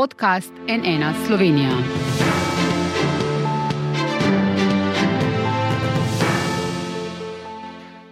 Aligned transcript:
podcast 0.00 0.52
NN 0.68 1.26
Slovenija. 1.26 1.70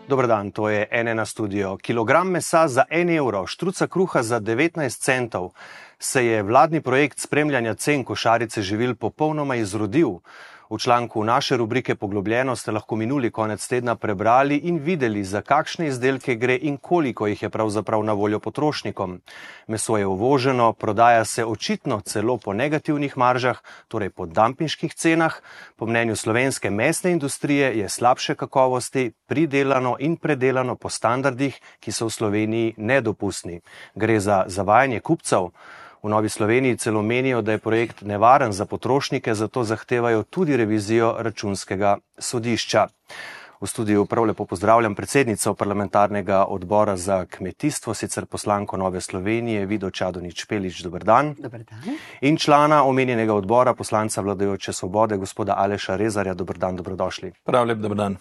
Dobro 0.09 0.27
dan, 0.27 0.51
to 0.51 0.69
je 0.69 0.89
NN 1.05 1.27
studio. 1.27 1.77
Kilogram 1.77 2.31
mesa 2.31 2.69
za 2.69 2.85
1 2.91 3.17
evro, 3.17 3.47
štruca 3.47 3.87
kruha 3.87 4.23
za 4.23 4.41
19 4.41 5.01
centov. 5.01 5.51
Se 5.99 6.27
je 6.27 6.43
vladni 6.43 6.81
projekt 6.81 7.19
spremljanja 7.19 7.75
cen 7.75 8.05
košarice 8.05 8.63
živil 8.63 8.95
popolnoma 8.95 9.57
izrodil? 9.57 10.11
V 10.71 10.79
članku 10.79 11.25
naše 11.25 11.57
rubrike 11.57 11.95
Poglobljeno 11.95 12.57
ste 12.57 12.73
lahko 12.73 12.97
minuli 12.97 13.31
konec 13.31 13.69
tedna 13.69 13.95
prebrali 13.97 14.57
in 14.57 14.79
videli, 14.79 15.25
za 15.25 15.41
kakšne 15.41 15.87
izdelke 15.87 16.35
gre 16.35 16.59
in 16.61 16.77
koliko 16.77 17.27
jih 17.27 17.43
je 17.43 17.49
pravzaprav 17.49 18.05
na 18.05 18.13
voljo 18.13 18.41
potrošnikom. 18.41 19.21
Meso 19.67 19.97
je 19.97 20.07
uvoženo, 20.07 20.73
prodaja 20.73 21.25
se 21.25 21.45
očitno 21.45 22.01
celo 22.01 22.37
po 22.37 22.53
negativnih 22.53 23.17
maržah, 23.17 23.63
torej 23.89 24.11
po 24.11 24.27
dampinških 24.27 24.95
cenah. 24.95 25.41
Po 25.77 25.87
mnenju 25.87 26.17
slovenske 26.17 26.71
mesne 26.71 27.13
industrije 27.13 27.79
je 27.79 27.89
slabše 27.89 28.35
kakovosti, 28.35 29.13
pridelano 29.27 29.97
in 29.99 30.17
predelano 30.17 30.77
po 30.77 30.89
standardih, 30.89 31.61
ki 31.81 31.93
so 31.93 32.07
v 32.07 32.11
Sloveniji 32.13 32.75
nedopustni. 32.77 33.61
Gre 33.95 34.21
za 34.21 34.45
zavajanje 34.47 35.01
kupcev. 35.01 35.49
V 36.03 36.09
Novi 36.09 36.29
Sloveniji 36.29 36.77
celo 36.77 37.03
menijo, 37.03 37.43
da 37.43 37.53
je 37.53 37.59
projekt 37.59 38.03
nevaren 38.03 38.53
za 38.53 38.67
potrošnike, 38.67 39.35
zato 39.35 39.65
zahtevajo 39.65 40.23
tudi 40.23 40.57
revizijo 40.57 41.17
računskega 41.19 41.97
sodišča. 42.19 42.87
V 43.61 43.67
studiu 43.67 44.05
prav 44.07 44.25
lepo 44.25 44.45
pozdravljam 44.47 44.95
predsednico 44.95 45.55
parlamentarnega 45.55 46.45
odbora 46.45 46.97
za 46.97 47.25
kmetijstvo, 47.27 47.95
sicer 47.95 48.27
poslanko 48.27 48.77
Nove 48.77 49.01
Slovenije, 49.01 49.67
Vido 49.67 49.91
Čadonič 49.91 50.45
Pelič, 50.45 50.83
dober 50.83 51.05
dan. 51.05 51.35
Dobar 51.39 51.65
dan. 51.67 51.99
In 52.21 52.37
člana 52.37 52.85
omenjenega 52.85 53.35
odbora, 53.35 53.75
poslanca 53.75 54.21
vladajoče 54.21 54.73
svobode, 54.73 55.17
gospoda 55.17 55.55
Aleša 55.59 55.97
Rezarja, 55.97 56.35
dober 56.35 56.59
dan, 56.59 56.77
dobrodošli. 56.77 57.33
Prav 57.45 57.67
lep 57.67 57.79
dober 57.79 57.97
dan. 57.97 58.17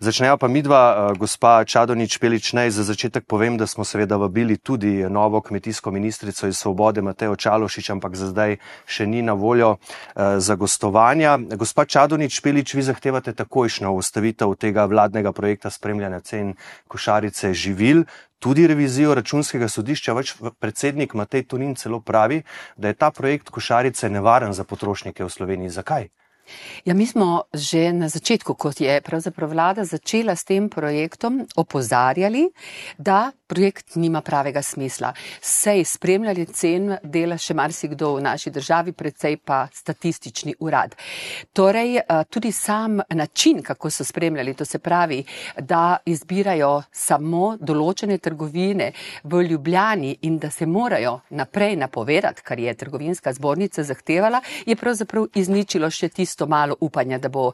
Začnejo 0.00 0.38
pa 0.40 0.48
midva, 0.48 1.12
gospa 1.12 1.60
Čadonič 1.60 2.16
Pelič, 2.16 2.56
naj 2.56 2.72
za 2.72 2.88
začetek 2.88 3.28
povem, 3.28 3.60
da 3.60 3.68
smo 3.68 3.84
seveda 3.84 4.16
vabili 4.16 4.56
tudi 4.56 5.04
novo 5.04 5.42
kmetijsko 5.44 5.90
ministrico 5.92 6.48
iz 6.48 6.56
Svobode, 6.56 7.02
Matejo 7.04 7.36
Čalošič, 7.36 7.90
ampak 7.92 8.16
za 8.16 8.32
zdaj 8.32 8.56
še 8.88 9.04
ni 9.04 9.20
na 9.20 9.36
voljo 9.36 9.76
za 10.16 10.56
gostovanja. 10.56 11.36
Gospa 11.52 11.84
Čadonič 11.84 12.40
Pelič, 12.40 12.72
vi 12.72 12.80
zahtevate 12.80 13.36
takojšno 13.36 13.92
ustavitev 13.92 14.56
tega 14.56 14.86
vladnega 14.88 15.34
projekta 15.36 15.68
spremljanja 15.68 16.20
cen 16.24 16.54
košarice 16.88 17.52
živil. 17.52 18.08
Tudi 18.40 18.64
revizijo 18.64 19.12
računskega 19.12 19.68
sodišča, 19.68 20.16
več 20.16 20.32
predsednik 20.64 21.12
Matej 21.12 21.44
Tunin 21.44 21.76
celo 21.76 22.00
pravi, 22.00 22.40
da 22.80 22.88
je 22.88 22.96
ta 22.96 23.12
projekt 23.12 23.52
košarice 23.52 24.08
nevaren 24.08 24.56
za 24.56 24.64
potrošnike 24.64 25.28
v 25.28 25.28
Sloveniji. 25.28 25.76
Zakaj? 25.76 26.08
Ja, 26.84 26.94
mi 26.94 27.06
smo 27.06 27.42
že 27.54 27.92
na 27.92 28.08
začetku, 28.08 28.54
kot 28.54 28.80
je 28.80 29.00
pravzaprav 29.00 29.50
vlada 29.50 29.84
začela 29.84 30.36
s 30.36 30.44
tem 30.44 30.68
projektom, 30.68 31.46
opozarjali, 31.56 32.48
da 32.98 33.30
projekt 33.50 33.96
nima 33.96 34.20
pravega 34.20 34.62
smisla. 34.62 35.12
Sej 35.42 35.84
spremljali 35.84 36.46
cen 36.46 36.94
dela 37.02 37.38
še 37.38 37.54
marsikdo 37.58 38.14
v 38.16 38.22
naši 38.22 38.52
državi, 38.54 38.92
predvsej 38.94 39.36
pa 39.44 39.64
statistični 39.74 40.54
urad. 40.60 40.94
Torej, 41.52 41.98
tudi 42.30 42.52
sam 42.52 43.00
način, 43.10 43.62
kako 43.62 43.90
so 43.90 44.04
spremljali, 44.04 44.54
to 44.54 44.64
se 44.64 44.78
pravi, 44.78 45.24
da 45.58 45.98
izbirajo 46.06 46.82
samo 46.92 47.56
določene 47.60 48.18
trgovine 48.18 48.92
v 49.24 49.42
Ljubljani 49.50 50.16
in 50.22 50.38
da 50.38 50.50
se 50.50 50.66
morajo 50.66 51.18
naprej 51.30 51.76
napovedati, 51.76 52.42
kar 52.46 52.58
je 52.58 52.74
trgovinska 52.74 53.32
zbornica 53.32 53.82
zahtevala, 53.82 54.40
je 54.66 54.76
pravzaprav 54.76 55.26
izničilo 55.34 55.90
še 55.90 56.08
tisto 56.08 56.39
malo 56.46 56.76
upanja, 56.80 57.18
da 57.18 57.28
bo 57.28 57.52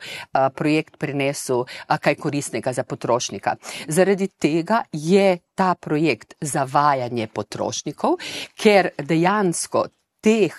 projekt 0.54 0.98
prinesel 0.98 1.64
kaj 2.00 2.14
koristnega 2.14 2.72
za 2.72 2.84
potrošnika. 2.84 3.56
Zaradi 3.88 4.28
tega 4.28 4.82
je 4.92 5.38
ta 5.54 5.74
projekt 5.74 6.34
zavajanje 6.40 7.28
potrošnikov, 7.34 8.18
ker 8.54 8.90
dejansko 8.98 9.86
teh 10.26 10.54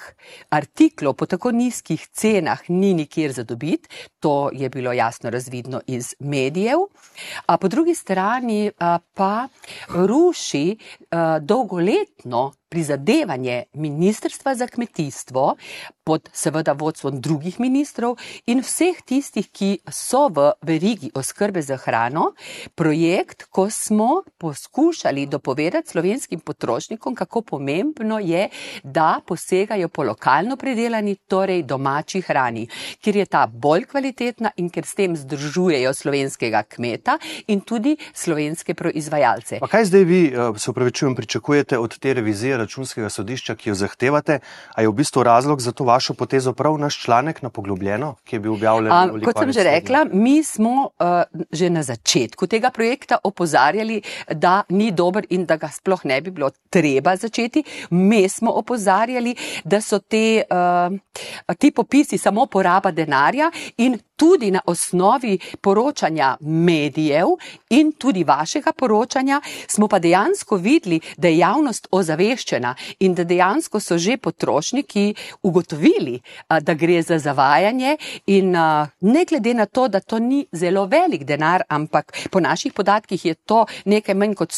artiklov 0.49 1.17
po 1.19 1.25
tako 1.27 1.51
nizkih 1.51 1.99
cenah 2.15 2.61
ni 2.69 2.93
nikjer 2.93 3.33
za 3.35 3.43
dobiti, 3.43 3.89
to 4.19 4.49
je 4.53 4.69
bilo 4.69 4.93
jasno 4.93 5.29
razvidno 5.29 5.81
iz 5.87 6.15
medijev, 6.19 6.87
a 7.45 7.57
po 7.57 7.67
drugi 7.67 7.95
strani 7.95 8.71
pa 9.13 9.47
ruši 9.89 10.77
dolgoletno 11.41 12.53
prizadevanje 12.69 13.63
Ministrstva 13.73 14.55
za 14.55 14.67
kmetijstvo 14.67 15.55
pod 16.03 16.29
seveda 16.33 16.71
vodstvom 16.71 17.21
drugih 17.21 17.59
ministrov 17.59 18.15
in 18.47 18.61
vseh 18.63 19.01
tistih, 19.05 19.49
ki 19.51 19.79
so 19.91 20.27
v 20.31 20.51
verigi 20.61 21.09
oskrbe 21.15 21.61
za 21.61 21.77
hrano, 21.77 22.31
projekt, 22.75 23.43
ko 23.51 23.69
smo 23.69 24.21
poskušali 24.37 25.25
dopovedati 25.25 25.89
slovenskim 25.89 26.39
potrošnikom, 26.39 27.15
kako 27.15 27.41
pomembno 27.41 28.19
je, 28.19 28.49
da 28.83 29.19
posegajo 29.27 29.89
po 29.89 30.03
lokalno 30.03 30.55
predelani, 30.55 31.15
torej 31.27 31.63
domači 31.63 32.21
hrani, 32.21 32.67
ker 33.03 33.15
je 33.15 33.25
ta 33.25 33.47
bolj 33.47 33.85
kvalitetna 33.91 34.51
in 34.57 34.69
ker 34.69 34.85
s 34.85 34.95
tem 34.95 35.15
združujejo 35.15 35.93
slovenskega 35.93 36.63
kmeta 36.63 37.17
in 37.47 37.61
tudi 37.61 37.97
slovenske 38.13 38.73
proizvajalce. 38.73 39.59
Pa 39.59 39.67
kaj 39.67 39.85
zdaj 39.91 40.03
vi, 40.03 40.21
se 40.57 40.71
upravičujem, 40.71 41.15
pričakujete 41.15 41.77
od 41.77 41.99
te 41.99 42.13
revizije 42.13 42.56
računskega 42.57 43.09
sodišča, 43.09 43.55
ki 43.55 43.69
jo 43.69 43.75
zahtevate, 43.75 44.39
a 44.75 44.81
je 44.81 44.89
v 44.89 44.95
bistvu 44.97 45.23
razlog 45.23 45.61
za 45.61 45.71
to 45.71 45.83
vašo 45.87 46.13
potezo 46.13 46.53
prav 46.53 46.77
naš 46.77 46.99
članek 47.03 47.41
na 47.41 47.49
poglobljeno, 47.49 48.15
ki 48.23 48.35
je 48.35 48.39
bil 48.39 48.53
objavljen? 48.53 48.91
A, 48.91 49.07
kot 49.25 49.39
sem 49.39 49.51
že 49.51 49.63
rekla, 49.63 50.05
mi 50.13 50.43
smo 50.43 50.89
uh, 50.99 51.23
že 51.51 51.69
na 51.69 51.83
začetku 51.83 52.47
tega 52.47 52.71
projekta 52.71 53.17
opozarjali, 53.23 54.01
da 54.33 54.63
ni 54.69 54.91
dober 54.91 55.25
in 55.29 55.45
da 55.45 55.57
ga 55.57 55.69
sploh 55.73 56.05
ne 56.05 56.21
bi 56.21 56.31
bilo 56.31 56.49
treba 56.69 57.15
začeti. 57.15 57.63
Mi 57.89 58.29
smo 58.29 58.51
opozarjali, 58.51 59.35
da 59.63 59.81
so 59.81 59.99
te, 59.99 60.43
uh, 60.49 61.55
ti 61.57 61.71
popisi 61.71 62.17
samo 62.17 62.45
poraba 62.45 62.91
denarja 62.91 63.51
in 63.77 63.97
tudi 64.17 64.51
na 64.51 64.61
osnovi 64.65 65.37
poročanja 65.61 66.37
medijev 66.41 67.27
in 67.69 67.91
tudi 67.91 68.23
vašega 68.23 68.71
poročanja 68.73 69.41
smo 69.67 69.87
pa 69.87 69.99
dejansko 69.99 70.55
videli, 70.55 70.99
da 71.17 71.27
je 71.27 71.37
javnost 71.37 71.87
ozaveščena 71.91 72.75
in 72.99 73.15
da 73.15 73.23
dejansko 73.23 73.79
so 73.79 73.97
že 73.97 74.17
potrošniki 74.17 75.13
ugotovili, 75.43 76.19
da 76.61 76.73
gre 76.73 77.01
za 77.01 77.19
zavajanje 77.19 77.97
in 78.25 78.51
ne 79.01 79.25
glede 79.29 79.53
na 79.53 79.65
to, 79.65 79.87
da 79.87 79.99
to 79.99 80.19
ni 80.19 80.45
zelo 80.51 80.85
velik 80.85 81.23
denar, 81.23 81.63
ampak 81.69 82.17
po 82.31 82.39
naših 82.39 82.73
podatkih 82.73 83.25
je 83.25 83.33
to 83.33 83.65
nekaj 83.85 84.15
manj 84.15 84.33
kot 84.35 84.51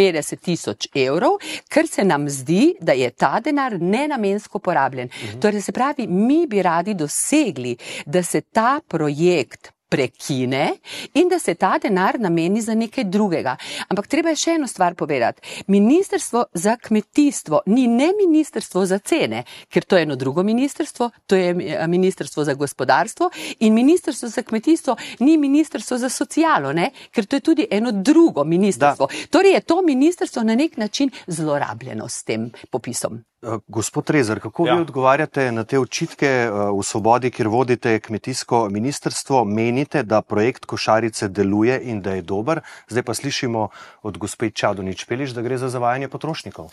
150 0.00 0.40
tisoč 0.40 0.88
evrov, 0.94 1.38
ker 1.68 1.88
se 1.88 2.04
nam 2.04 2.28
zdi, 2.28 2.74
da 2.80 2.92
je 2.92 3.10
ta 3.10 3.40
denar 3.40 3.76
nenamensko 3.80 4.58
porabljen. 4.58 5.08
Mhm. 5.08 5.40
Torej 5.40 5.62
se 5.62 5.72
pravi, 5.72 6.06
mi 6.06 6.46
bi 6.46 6.62
radi 6.62 6.94
dosegli, 6.94 7.76
da 8.06 8.22
se 8.22 8.40
ta 8.40 8.80
projekt 8.88 9.72
prekine 9.90 10.72
in 11.14 11.28
da 11.28 11.38
se 11.38 11.54
ta 11.54 11.78
denar 11.82 12.20
nameni 12.20 12.60
za 12.60 12.74
nekaj 12.74 13.04
drugega. 13.04 13.56
Ampak 13.88 14.06
treba 14.06 14.30
je 14.30 14.36
še 14.36 14.54
eno 14.58 14.66
stvar 14.66 14.94
povedati. 14.94 15.42
Ministrstvo 15.66 16.44
za 16.54 16.76
kmetijstvo 16.76 17.62
ni 17.66 17.86
ne 17.86 18.12
ministrstvo 18.16 18.86
za 18.86 18.98
cene, 18.98 19.44
ker 19.68 19.84
to 19.84 19.96
je 19.96 20.06
eno 20.06 20.16
drugo 20.16 20.42
ministrstvo, 20.42 21.10
to 21.26 21.36
je 21.36 21.54
ministrstvo 21.88 22.44
za 22.44 22.54
gospodarstvo 22.54 23.30
in 23.58 23.74
ministrstvo 23.74 24.28
za 24.28 24.42
kmetijstvo 24.42 24.96
ni 25.20 25.36
ministrstvo 25.36 25.98
za 25.98 26.08
socialo, 26.08 26.72
ne? 26.72 26.90
ker 27.10 27.26
to 27.26 27.36
je 27.36 27.40
tudi 27.40 27.66
eno 27.70 27.92
drugo 27.92 28.44
ministrstvo. 28.44 29.06
Da. 29.06 29.26
Torej 29.30 29.52
je 29.52 29.60
to 29.60 29.82
ministrstvo 29.82 30.42
na 30.42 30.54
nek 30.54 30.76
način 30.76 31.10
zlorabljeno 31.26 32.08
s 32.08 32.24
tem 32.24 32.50
popisom. 32.70 33.24
Gospod 33.68 34.10
Rezar, 34.10 34.40
kako 34.40 34.66
ja. 34.66 34.74
vi 34.74 34.80
odgovarjate 34.80 35.52
na 35.52 35.64
te 35.64 35.78
očitke 35.78 36.50
v 36.52 36.82
Svobodi, 36.82 37.30
kjer 37.30 37.48
vodite 37.48 38.00
kmetijsko 38.00 38.68
ministrstvo? 38.70 39.44
Menite, 39.80 40.02
da 40.02 40.20
projekt 40.20 40.66
košarice 40.68 41.28
deluje 41.28 41.78
in 41.88 42.02
da 42.04 42.12
je 42.12 42.22
dober? 42.22 42.60
Zdaj 42.88 43.02
pa 43.02 43.14
slišimo 43.14 43.68
od 44.02 44.18
gospe 44.18 44.50
Čadonič 44.50 45.06
Peliš, 45.08 45.30
da 45.32 45.40
gre 45.40 45.56
za 45.56 45.70
zavajanje 45.72 46.08
potrošnikov. 46.12 46.66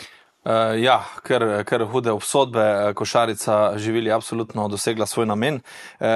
Uh, 0.44 0.76
ja, 0.76 0.98
ker, 1.24 1.64
ker 1.64 1.86
hude 1.88 2.12
obsodbe 2.12 2.92
košarica 3.00 3.78
živili 3.80 4.12
absolutno 4.12 4.68
dosegla 4.68 5.06
svoj 5.08 5.26
namen. 5.26 5.62
Uh, 6.00 6.08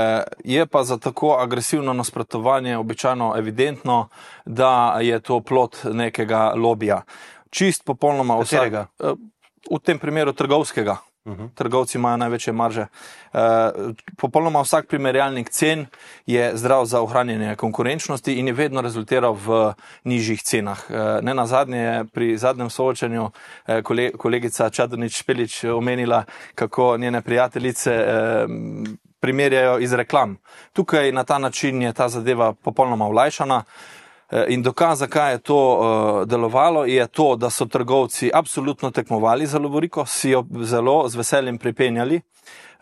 je 0.43 0.65
pa 0.67 0.83
za 0.83 0.97
tako 0.97 1.37
agresivno 1.39 1.93
nasprotovanje 1.93 2.75
običajno 2.77 3.35
evidentno, 3.37 4.09
da 4.45 4.99
je 5.01 5.19
to 5.19 5.39
plot 5.39 5.77
nekega 5.93 6.51
lobija. 6.55 7.05
Čist 7.49 7.85
popolnoma 7.87 8.35
vsega. 8.43 8.87
V 9.71 9.79
tem 9.79 9.99
primeru 9.99 10.33
trgovskega. 10.33 10.97
Uh 11.25 11.37
-huh. 11.37 11.49
Trgovci 11.55 11.97
imajo 11.97 12.17
največje 12.17 12.53
marže. 12.53 12.81
E, 12.81 12.87
popolnoma 14.17 14.61
vsak 14.61 14.87
primerjalnik 14.87 15.49
cen 15.49 15.85
je 16.25 16.57
zdrav 16.57 16.85
za 16.85 17.01
ohranjanje 17.01 17.55
konkurenčnosti 17.55 18.33
in 18.33 18.47
je 18.47 18.53
vedno 18.53 18.81
rezultiral 18.81 19.33
v 19.33 19.73
nižjih 20.03 20.41
cenah. 20.43 20.79
E, 20.89 21.21
ne 21.21 21.33
na 21.33 21.45
zadnje 21.45 21.77
je 21.77 22.05
pri 22.05 22.37
zadnjem 22.37 22.69
soočanju 22.69 23.31
e, 23.67 23.81
kolegica 24.17 24.69
Čadrnič 24.69 25.23
Pelič 25.23 25.63
omenila, 25.63 26.23
kako 26.55 26.97
njene 26.97 27.21
prijateljice 27.21 27.91
e, 27.91 28.47
primerjajo 29.19 29.79
iz 29.79 29.93
reklam. 29.93 30.37
Tukaj 30.73 31.11
na 31.11 31.23
ta 31.23 31.37
način 31.37 31.81
je 31.81 31.93
ta 31.93 32.09
zadeva 32.09 32.53
popolnoma 32.53 33.05
olajšana. 33.07 33.63
Eh, 34.31 34.45
in 34.47 34.61
dokaz, 34.61 34.99
zakaj 34.99 35.31
je 35.31 35.37
to 35.37 35.55
uh, 35.55 36.27
delovalo, 36.27 36.85
je 36.85 37.07
to, 37.07 37.35
da 37.35 37.49
so 37.49 37.65
trgovci 37.65 38.31
absolutno 38.33 38.91
tekmovali 38.91 39.45
za 39.45 39.59
Lovoriko, 39.59 40.05
si 40.05 40.29
jo 40.29 40.45
zelo 40.63 41.09
z 41.09 41.15
veseljem 41.15 41.57
pripenjali. 41.57 42.21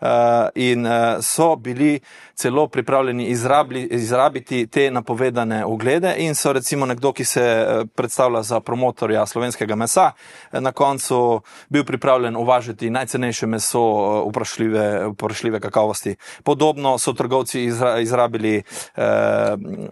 Eh, 0.00 0.48
in 0.54 0.86
eh, 0.86 1.16
so 1.20 1.56
bili 1.56 2.00
celo 2.34 2.66
pripravljeni 2.66 3.26
izrabli, 3.26 3.82
izrabiti 3.82 4.66
te 4.66 4.90
napovedane 4.90 5.64
oglede 5.64 6.14
in 6.18 6.34
so 6.34 6.52
recimo 6.52 6.86
nekdo, 6.86 7.12
ki 7.12 7.24
se 7.24 7.42
eh, 7.42 7.84
predstavlja 7.94 8.42
za 8.42 8.60
promotorja 8.60 9.26
slovenskega 9.26 9.76
mesa, 9.76 10.12
na 10.52 10.72
koncu 10.72 11.42
bil 11.68 11.84
pripravljen 11.84 12.36
uvažati 12.36 12.90
najcenejše 12.90 13.46
meso 13.46 13.82
vprašljive, 14.28 15.06
vprašljive 15.12 15.60
kakovosti. 15.60 16.16
Podobno 16.42 16.98
so 16.98 17.12
trgovci 17.12 17.64
izra, 17.64 17.98
izrabili 17.98 18.62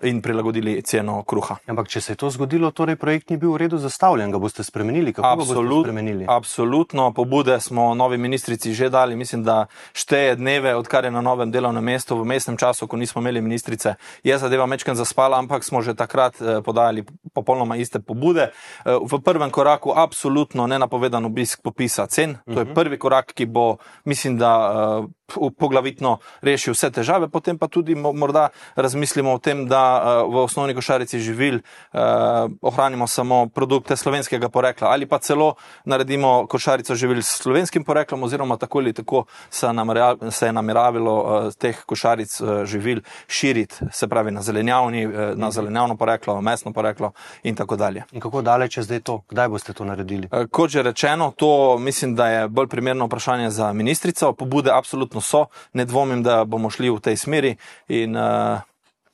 in 0.03 0.23
prilagodili 0.23 0.83
ceno 0.83 1.23
kruha. 1.23 1.57
Ampak, 1.67 1.89
če 1.89 2.01
se 2.01 2.13
je 2.13 2.17
to 2.17 2.31
zgodilo, 2.31 2.71
torej 2.71 2.97
projekt 2.97 3.31
ni 3.31 3.37
bil 3.37 3.53
v 3.53 3.57
redu 3.57 3.79
zastavljen, 3.79 4.31
ga 4.31 4.39
boste 4.39 4.65
spremenili? 4.65 5.13
Kako 5.13 5.29
Absolut, 5.29 5.69
boste 5.69 5.83
spremenili? 5.83 6.25
Absolutno, 6.29 7.13
pobude 7.13 7.61
smo 7.61 7.95
novi 7.95 8.19
ministrici 8.19 8.75
že 8.75 8.89
dali, 8.91 9.17
mislim, 9.17 9.45
da 9.45 9.67
šteje 9.99 10.37
dneve, 10.39 10.77
odkar 10.79 11.05
je 11.05 11.11
na 11.11 11.21
novem 11.21 11.51
delovnem 11.51 11.85
mestu, 11.85 12.15
v 12.15 12.25
mestnem 12.25 12.57
času, 12.57 12.87
ko 12.87 12.97
nismo 12.97 13.19
imeli 13.19 13.43
ministrice, 13.43 13.99
je 14.23 14.39
zadeva 14.39 14.67
mečken 14.71 14.95
zaspala, 14.95 15.39
ampak 15.43 15.67
smo 15.67 15.83
že 15.83 15.99
takrat 15.99 16.39
eh, 16.39 16.63
podajali 16.63 17.03
popolnoma 17.35 17.77
iste 17.77 17.99
pobude. 17.99 18.51
Eh, 18.51 18.95
v 18.95 19.19
prvem 19.19 19.51
koraku 19.51 19.91
absolutno 19.91 20.71
nenapovedan 20.71 21.25
obisk 21.27 21.63
popisa 21.63 22.07
cen. 22.07 22.39
To 22.47 22.63
je 22.63 22.67
mhm. 22.71 22.75
prvi 22.75 22.99
korak, 22.99 23.35
ki 23.35 23.51
bo, 23.51 23.83
mislim, 24.07 24.39
da 24.39 24.53
eh, 24.55 25.19
poglavitno 25.59 26.19
reši 26.41 26.73
vse 26.73 26.91
težave, 26.91 27.29
potem 27.29 27.59
pa 27.59 27.69
tudi 27.69 27.95
morda 27.95 28.49
razmislimo 28.77 29.35
o 29.35 29.39
tem, 29.39 29.67
da 29.69 30.23
v 30.25 30.41
osnovni 30.41 30.73
košarici 30.75 31.21
živil 31.21 31.59
uh, 31.61 32.49
ohranimo 32.63 33.07
samo 33.07 33.49
produkte 33.53 33.97
slovenskega 33.97 34.49
porekla 34.49 34.89
ali 34.89 35.07
pa 35.07 35.19
celo 35.19 35.55
naredimo 35.85 36.47
košarico 36.47 36.95
živil 36.95 37.23
s 37.23 37.43
slovenskim 37.43 37.85
poreklom 37.85 38.23
oziroma 38.23 38.57
tako 38.57 38.79
ali 38.79 38.93
tako 38.93 39.25
se, 39.51 39.67
namerja, 39.89 40.31
se 40.31 40.47
je 40.47 40.53
nameravilo 40.53 41.15
uh, 41.23 41.53
teh 41.55 41.85
košaric 41.87 42.41
uh, 42.41 42.65
živil 42.65 43.01
širiti, 43.27 43.75
se 43.93 44.09
pravi 44.09 44.31
na 44.31 44.43
zelenjavni, 44.43 45.07
uh, 45.07 45.13
na 45.13 45.47
mhm. 45.47 45.51
zelenjavno 45.51 45.97
poreklo, 45.97 46.41
mesno 46.41 46.73
poreklo 46.73 47.13
in 47.43 47.57
tako 47.57 47.77
dalje. 47.77 48.05
In 48.13 48.21
kako 48.21 48.43
daleč 48.43 48.77
je 48.77 48.83
zdaj 48.83 49.01
to? 49.01 49.21
Kdaj 49.29 49.49
boste 49.49 49.73
to 49.73 49.85
naredili? 49.85 50.29
Uh, 50.33 50.47
kot 50.51 50.71
že 50.71 50.83
rečeno, 50.83 51.33
to 51.37 51.79
mislim, 51.79 52.15
da 52.15 52.29
je 52.29 52.49
bolj 52.49 52.69
primerno 52.69 53.07
vprašanje 53.07 53.51
za 53.51 53.73
ministrico. 53.73 54.33
Pobude 54.33 54.71
absolutno 54.71 55.21
so, 55.21 55.47
ne 55.73 55.85
dvomim, 55.85 56.23
da 56.23 56.45
bomo 56.45 56.71
šli 56.71 56.91
v 56.91 57.01
tej 57.01 57.17
smeri 57.17 57.57
in 57.89 58.17
uh, 58.17 58.61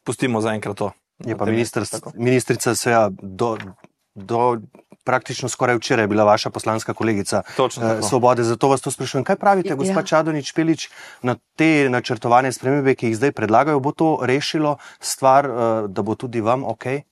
pustimo 0.05 0.41
zaenkrat 0.41 0.77
to. 0.77 0.91
Je 1.25 1.37
pa 1.39 1.45
ministrica 2.15 2.75
Seja 2.75 3.09
do, 3.23 3.57
do 4.15 4.59
praktično 5.05 5.49
skoraj 5.49 5.77
včeraj 5.77 6.07
bila 6.07 6.25
vaša 6.25 6.51
poslanska 6.51 6.95
kolegica 6.95 7.43
uh, 7.59 7.71
Svobode. 8.09 8.45
Zato 8.45 8.69
vas 8.69 8.81
to 8.81 8.91
sprašujem. 8.91 9.25
Kaj 9.25 9.37
pravite, 9.37 9.69
ja. 9.69 9.77
gospod 9.77 10.07
Čadonič 10.07 10.53
Pelič, 10.53 10.89
na 11.23 11.37
te 11.57 11.89
načrtovane 11.91 12.53
spremembe, 12.53 12.95
ki 12.95 13.13
jih 13.13 13.17
zdaj 13.17 13.33
predlagajo, 13.33 13.81
bo 13.81 13.93
to 13.93 14.19
rešilo 14.23 14.77
stvar, 15.01 15.51
uh, 15.51 15.57
da 15.89 16.03
bo 16.03 16.15
tudi 16.15 16.41
vam 16.41 16.65
ok? 16.65 17.05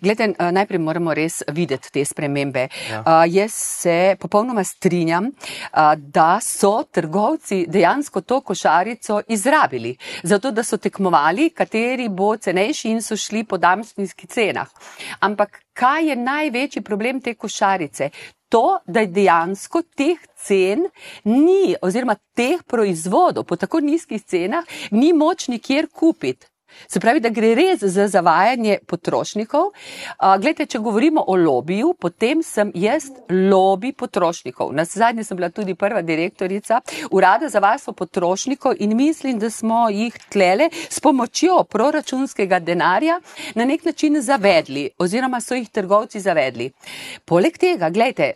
Glede, 0.00 0.24
eh, 0.38 0.52
najprej 0.52 0.78
moramo 0.78 1.14
res 1.14 1.42
videti 1.52 1.90
te 1.92 2.04
spremembe. 2.04 2.68
Ja. 2.90 3.00
Uh, 3.00 3.24
jaz 3.30 3.54
se 3.54 4.16
popolnoma 4.20 4.64
strinjam, 4.64 5.30
uh, 5.30 5.94
da 5.96 6.40
so 6.42 6.82
trgovci 6.90 7.64
dejansko 7.68 8.20
to 8.20 8.40
košarico 8.40 9.20
izrabili, 9.28 9.96
zato 10.22 10.50
da 10.50 10.64
so 10.64 10.76
tekmovali, 10.76 11.50
kateri 11.50 12.08
bo 12.08 12.36
cenejši 12.36 12.90
in 12.90 13.02
so 13.02 13.16
šli 13.16 13.44
po 13.44 13.58
damstvih 13.58 14.14
cenah. 14.28 14.68
Ampak 15.20 15.62
kaj 15.72 16.08
je 16.08 16.16
največji 16.16 16.82
problem 16.82 17.20
te 17.20 17.34
košarice? 17.34 18.10
To, 18.50 18.80
da 18.86 19.04
dejansko 19.06 19.84
teh 19.94 20.18
cen 20.34 20.88
ni, 21.24 21.76
oziroma 21.82 22.16
teh 22.34 22.64
proizvodov 22.66 23.46
po 23.46 23.56
tako 23.56 23.78
nizkih 23.80 24.24
cenah, 24.26 24.66
ni 24.90 25.12
moč 25.14 25.46
nikjer 25.48 25.86
kupiti. 25.86 26.49
Se 26.88 27.00
pravi, 27.00 27.20
da 27.20 27.28
gre 27.28 27.54
res 27.54 27.82
za 27.82 28.08
zavajanje 28.08 28.78
potrošnikov. 28.86 29.70
Glede, 30.40 30.66
če 30.66 30.78
govorimo 30.78 31.24
o 31.26 31.36
lobiju, 31.36 31.94
potem 31.98 32.42
sem 32.42 32.72
jaz 32.74 33.10
lobby 33.28 33.92
potrošnikov. 33.92 34.72
Na 34.74 34.84
zadnje 34.84 35.24
sem 35.24 35.36
bila 35.36 35.50
tudi 35.50 35.74
prva 35.74 36.02
direktorica 36.02 36.80
Urada 37.10 37.48
za 37.48 37.58
varstvo 37.58 37.92
potrošnikov 37.92 38.74
in 38.78 38.96
mislim, 38.96 39.38
da 39.38 39.50
smo 39.50 39.88
jih 39.90 40.18
tlele 40.28 40.70
s 40.88 41.00
pomočjo 41.00 41.64
proračunskega 41.64 42.58
denarja 42.58 43.20
na 43.54 43.64
nek 43.64 43.84
način 43.84 44.20
zavedli 44.22 44.90
oziroma 44.98 45.40
so 45.40 45.54
jih 45.54 45.68
trgovci 45.68 46.20
zavedli. 46.20 46.70
Poleg 47.24 47.58
tega, 47.58 47.90
gledajte, 47.90 48.32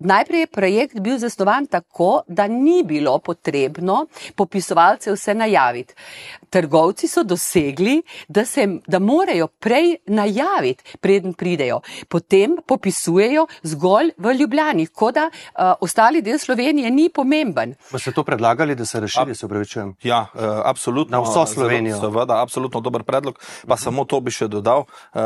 Najprej 0.00 0.40
je 0.40 0.46
projekt 0.46 1.00
bil 1.00 1.18
zasnovan 1.18 1.66
tako, 1.66 2.22
da 2.28 2.48
ni 2.48 2.82
bilo 2.84 3.18
potrebno 3.18 4.06
popisovalce 4.34 5.12
vse 5.12 5.34
najaviti. 5.34 5.94
Trgovci 6.50 7.08
so 7.08 7.22
dosegli, 7.22 8.02
da, 8.28 8.44
se, 8.44 8.68
da 8.86 8.98
morajo 8.98 9.46
prej 9.46 9.96
najaviti, 10.06 10.84
preden 11.00 11.34
pridejo. 11.34 11.80
Potem 12.08 12.56
popisujejo 12.66 13.46
zgolj 13.62 14.10
v 14.18 14.34
Ljubljani, 14.34 14.86
kot 14.86 15.14
da 15.14 15.28
uh, 15.28 15.72
ostali 15.80 16.22
del 16.22 16.38
Slovenije 16.38 16.90
ni 16.90 17.08
pomemben. 17.14 17.74
Pa 17.90 17.98
ste 17.98 18.12
to 18.12 18.24
predlagali, 18.24 18.74
da 18.74 18.84
se 18.84 19.00
razširi, 19.00 19.34
se 19.34 19.46
upravičujem? 19.46 19.94
Ja, 20.02 20.26
uh, 20.34 20.40
absolutno. 20.64 21.16
Na 21.16 21.22
vso 21.22 21.46
Slovenijo. 21.46 22.00
Seveda, 22.00 22.42
absolutno 22.42 22.80
dober 22.80 23.02
predlog. 23.02 23.38
Pa 23.66 23.74
uh 23.74 23.78
-huh. 23.78 23.84
samo 23.84 24.04
to 24.04 24.20
bi 24.20 24.30
še 24.30 24.48
dodal. 24.48 24.84
Uh, 25.14 25.20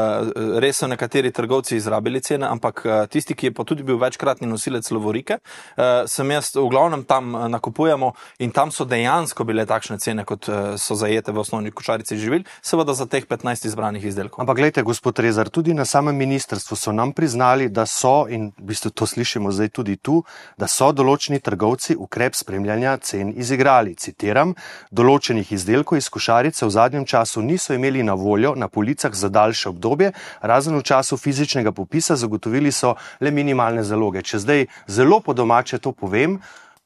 res 0.58 0.78
so 0.78 0.86
nekateri 0.86 1.30
trgovci 1.30 1.76
izrabili 1.76 2.20
cene, 2.20 2.46
ampak 2.46 2.82
uh, 2.84 3.06
tisti, 3.06 3.34
ki 3.34 3.46
je 3.46 3.52
pa 3.52 3.64
tudi 3.64 3.82
bil 3.82 3.96
večkratni 4.44 4.46
nosilec 4.46 4.90
Lovorike, 4.90 5.38
uh, 5.76 6.06
sem 6.06 6.30
jaz 6.30 6.54
v 6.54 6.68
glavnem 6.68 7.04
tam 7.04 7.34
uh, 7.34 7.48
nakupujemo 7.48 8.12
in 8.38 8.50
tam 8.50 8.70
so 8.70 8.84
dejansko 8.84 9.44
bile 9.44 9.66
takšne 9.66 9.98
cene, 9.98 10.24
kot 10.24 10.48
uh, 10.48 10.76
so 10.76 10.94
zajete 10.94 11.32
v 11.32 11.38
osnovni 11.38 11.70
košarici 11.70 12.16
živil, 12.16 12.44
seveda 12.62 12.94
za 12.94 13.06
teh 13.06 13.26
15 13.26 13.66
izbranih 13.66 14.04
izdelkov. 14.04 14.40
Ampak 14.40 14.56
gledajte, 14.56 14.82
gospod 14.82 15.18
Rezar, 15.18 15.48
tudi 15.48 15.74
na 15.74 15.84
samem 15.84 16.16
ministrstvu 16.16 16.76
so 16.76 16.92
nam 16.92 17.12
priznali, 17.12 17.68
da 17.68 17.86
so, 17.86 18.26
in 18.28 18.52
v 18.58 18.70
bistvu 18.70 18.90
to 18.90 19.06
slišimo 19.06 19.52
zdaj 19.52 19.68
tudi 19.68 19.96
tu, 19.96 20.22
da 20.58 20.68
so 20.68 20.92
določeni 20.92 21.40
trgovci 21.40 21.96
ukrep 21.96 22.34
spremljanja 22.34 22.98
cen 23.02 23.32
izigrali. 23.36 23.94
Citiram, 23.94 24.54
določenih 24.90 25.52
izdelkov 25.52 25.98
iz 25.98 26.08
košarice 26.08 26.66
v 26.66 26.70
zadnjem 26.70 27.04
času 27.06 27.42
niso 27.42 27.74
imeli 27.74 28.02
na 28.02 28.14
voljo 28.14 28.54
na 28.54 28.68
policah 28.68 29.12
za 29.14 29.28
daljše 29.28 29.70
obdobje, 29.70 30.12
razen 30.42 30.76
v 30.78 30.82
času 30.84 31.16
fizičnega 31.16 31.72
popisa 31.72 32.16
zagotovili 32.16 32.72
so 32.72 32.94
le 33.20 33.30
minimalne 33.30 33.84
zaloge. 33.84 34.22
Če 34.22 34.33
zdaj 34.38 34.66
zelo 34.86 35.20
po 35.20 35.32
domače 35.32 35.78
to 35.78 35.92
povem, 35.92 36.38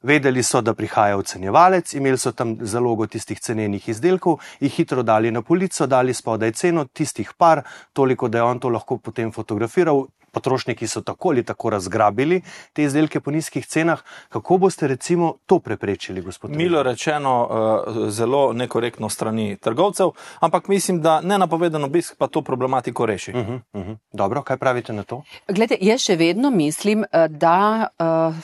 vedeli 0.03 0.43
so, 0.43 0.61
da 0.61 0.75
prihaja 0.75 1.17
ocenjevalec, 1.17 1.95
imeli 1.95 2.19
so 2.19 2.33
tam 2.33 2.57
zalogo 2.61 3.07
tistih 3.07 3.41
cenenih 3.41 3.89
izdelkov, 3.89 4.39
jih 4.61 4.75
hitro 4.75 5.03
dali 5.03 5.31
na 5.31 5.43
polico, 5.43 5.87
dali 5.87 6.15
spodaj 6.15 6.53
ceno 6.53 6.85
tistih 6.85 7.33
par, 7.39 7.63
toliko, 7.93 8.29
da 8.29 8.39
je 8.39 8.45
on 8.45 8.61
to 8.61 8.69
lahko 8.69 8.99
potem 8.99 9.33
fotografiral. 9.33 10.07
Potrošniki 10.33 10.87
so 10.87 11.01
tako 11.01 11.29
ali 11.29 11.43
tako 11.43 11.71
razgrabili 11.71 12.43
te 12.73 12.83
izdelke 12.83 13.21
po 13.21 13.31
nizkih 13.31 13.67
cenah. 13.67 14.03
Kako 14.29 14.59
boste 14.59 14.89
recimo 14.89 15.35
to 15.47 15.59
preprečili, 15.59 16.21
gospod? 16.21 16.51
Milo 16.51 16.83
rečeno, 16.83 17.49
eh, 17.51 18.11
zelo 18.11 18.53
nekorektno 18.53 19.09
strani 19.09 19.57
trgovcev, 19.57 20.11
ampak 20.41 20.69
mislim, 20.69 21.03
da 21.03 21.21
nenapovedan 21.21 21.85
obisk 21.85 22.17
pa 22.19 22.27
to 22.27 22.43
problematiko 22.43 23.07
reši. 23.07 23.33
Uh 23.33 23.37
-huh, 23.39 23.61
uh 23.73 23.87
-huh. 23.87 23.97
Dobro, 24.13 24.43
kaj 24.43 24.57
pravite 24.57 24.93
na 24.93 25.03
to? 25.03 25.23
Glede, 25.49 25.77
jaz 25.81 26.01
še 26.01 26.17
vedno 26.17 26.51
mislim, 26.51 27.05
eh, 27.13 27.29
da 27.29 27.89
uh, 27.99 28.35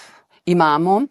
imamo 0.44 1.02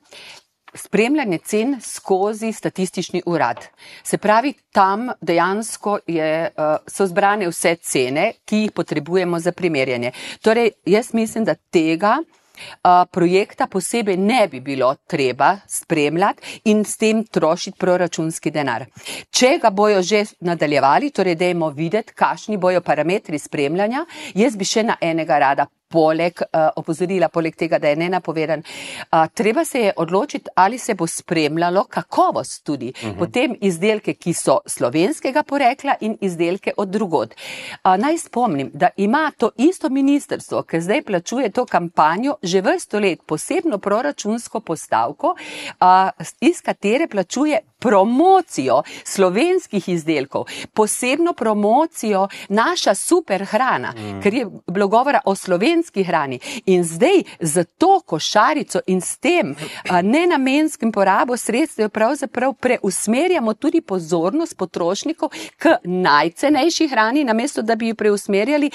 spremljanje 0.75 1.37
cen 1.37 1.75
skozi 1.81 2.51
statistični 2.51 3.21
urad. 3.25 3.57
Se 4.03 4.17
pravi, 4.17 4.53
tam 4.71 5.09
dejansko 5.21 5.99
je, 6.07 6.49
uh, 6.57 6.75
so 6.87 7.07
zbrane 7.07 7.47
vse 7.47 7.75
cene, 7.75 8.31
ki 8.45 8.57
jih 8.57 8.71
potrebujemo 8.71 9.39
za 9.39 9.51
primerjanje. 9.51 10.11
Torej, 10.41 10.71
jaz 10.85 11.13
mislim, 11.13 11.45
da 11.45 11.55
tega 11.55 12.17
uh, 12.19 13.05
projekta 13.11 13.67
posebej 13.67 14.17
ne 14.17 14.47
bi 14.47 14.59
bilo 14.59 14.95
treba 15.07 15.57
spremljati 15.67 16.61
in 16.63 16.85
s 16.85 16.97
tem 16.97 17.23
trošiti 17.23 17.77
proračunski 17.79 18.51
denar. 18.51 18.85
Če 19.31 19.57
ga 19.61 19.69
bojo 19.69 20.01
že 20.01 20.25
nadaljevali, 20.39 21.11
torej 21.11 21.35
dajmo 21.35 21.69
videti, 21.69 22.13
kakšni 22.13 22.57
bojo 22.57 22.81
parametri 22.81 23.39
spremljanja, 23.39 24.05
jaz 24.33 24.57
bi 24.57 24.65
še 24.65 24.83
na 24.83 24.97
enega 25.01 25.39
rada 25.39 25.67
poleg 25.93 26.41
uh, 26.41 26.71
opozorila, 26.81 27.29
poleg 27.29 27.55
tega, 27.59 27.77
da 27.79 27.91
je 27.91 27.99
nenapovedan. 28.01 28.63
Uh, 28.63 29.27
treba 29.33 29.65
se 29.65 29.85
je 29.87 29.93
odločiti, 30.01 30.49
ali 30.55 30.77
se 30.81 30.95
bo 30.97 31.07
spremljalo 31.07 31.85
kakovost 31.89 32.63
tudi, 32.63 32.89
uh 32.95 33.09
-huh. 33.09 33.17
potem 33.19 33.55
izdelke, 33.61 34.13
ki 34.13 34.33
so 34.33 34.59
slovenskega 34.65 35.43
porekla 35.43 35.95
in 36.01 36.17
izdelke 36.21 36.73
od 36.77 36.89
drugod. 36.89 37.35
Uh, 37.35 37.95
naj 37.97 38.17
spomnim, 38.17 38.71
da 38.73 38.89
ima 38.97 39.31
to 39.37 39.49
isto 39.57 39.89
ministrstvo, 39.89 40.63
ki 40.63 40.81
zdaj 40.81 41.01
plačuje 41.03 41.49
to 41.49 41.65
kampanjo, 41.65 42.35
že 42.41 42.61
vrsto 42.61 42.99
let 42.99 43.19
posebno 43.25 43.77
proračunsko 43.77 44.59
postavko, 44.59 45.35
uh, 45.35 46.25
iz 46.41 46.61
katere 46.61 47.07
plačuje 47.07 47.59
promocijo 47.83 48.83
slovenskih 49.03 49.89
izdelkov, 49.89 50.45
posebno 50.73 51.33
promocijo 51.33 52.27
naša 52.49 52.95
super 52.95 53.45
hrana, 53.45 53.93
mm. 53.97 54.21
ker 54.21 54.33
je 54.33 54.45
bilo 54.67 54.87
govora 54.87 55.19
o 55.25 55.35
slovenski 55.35 56.03
hrani. 56.03 56.39
In 56.65 56.83
zdaj 56.83 57.23
za 57.39 57.63
to 57.63 57.99
košarico 58.05 58.79
in 58.87 59.01
s 59.01 59.17
tem 59.17 59.55
nenamenskim 60.03 60.91
porabo 60.91 61.37
sredstev 61.37 61.89
pravzaprav 61.89 62.53
preusmerjamo 62.53 63.53
tudi 63.53 63.81
pozornost 63.81 64.57
potrošnikov 64.57 65.29
k 65.57 65.75
najcenejši 65.83 66.87
hrani, 66.87 67.23
namesto 67.23 67.61
da 67.61 67.75
bi 67.75 67.87
jo 67.87 67.95
preusmerjali 67.95 68.71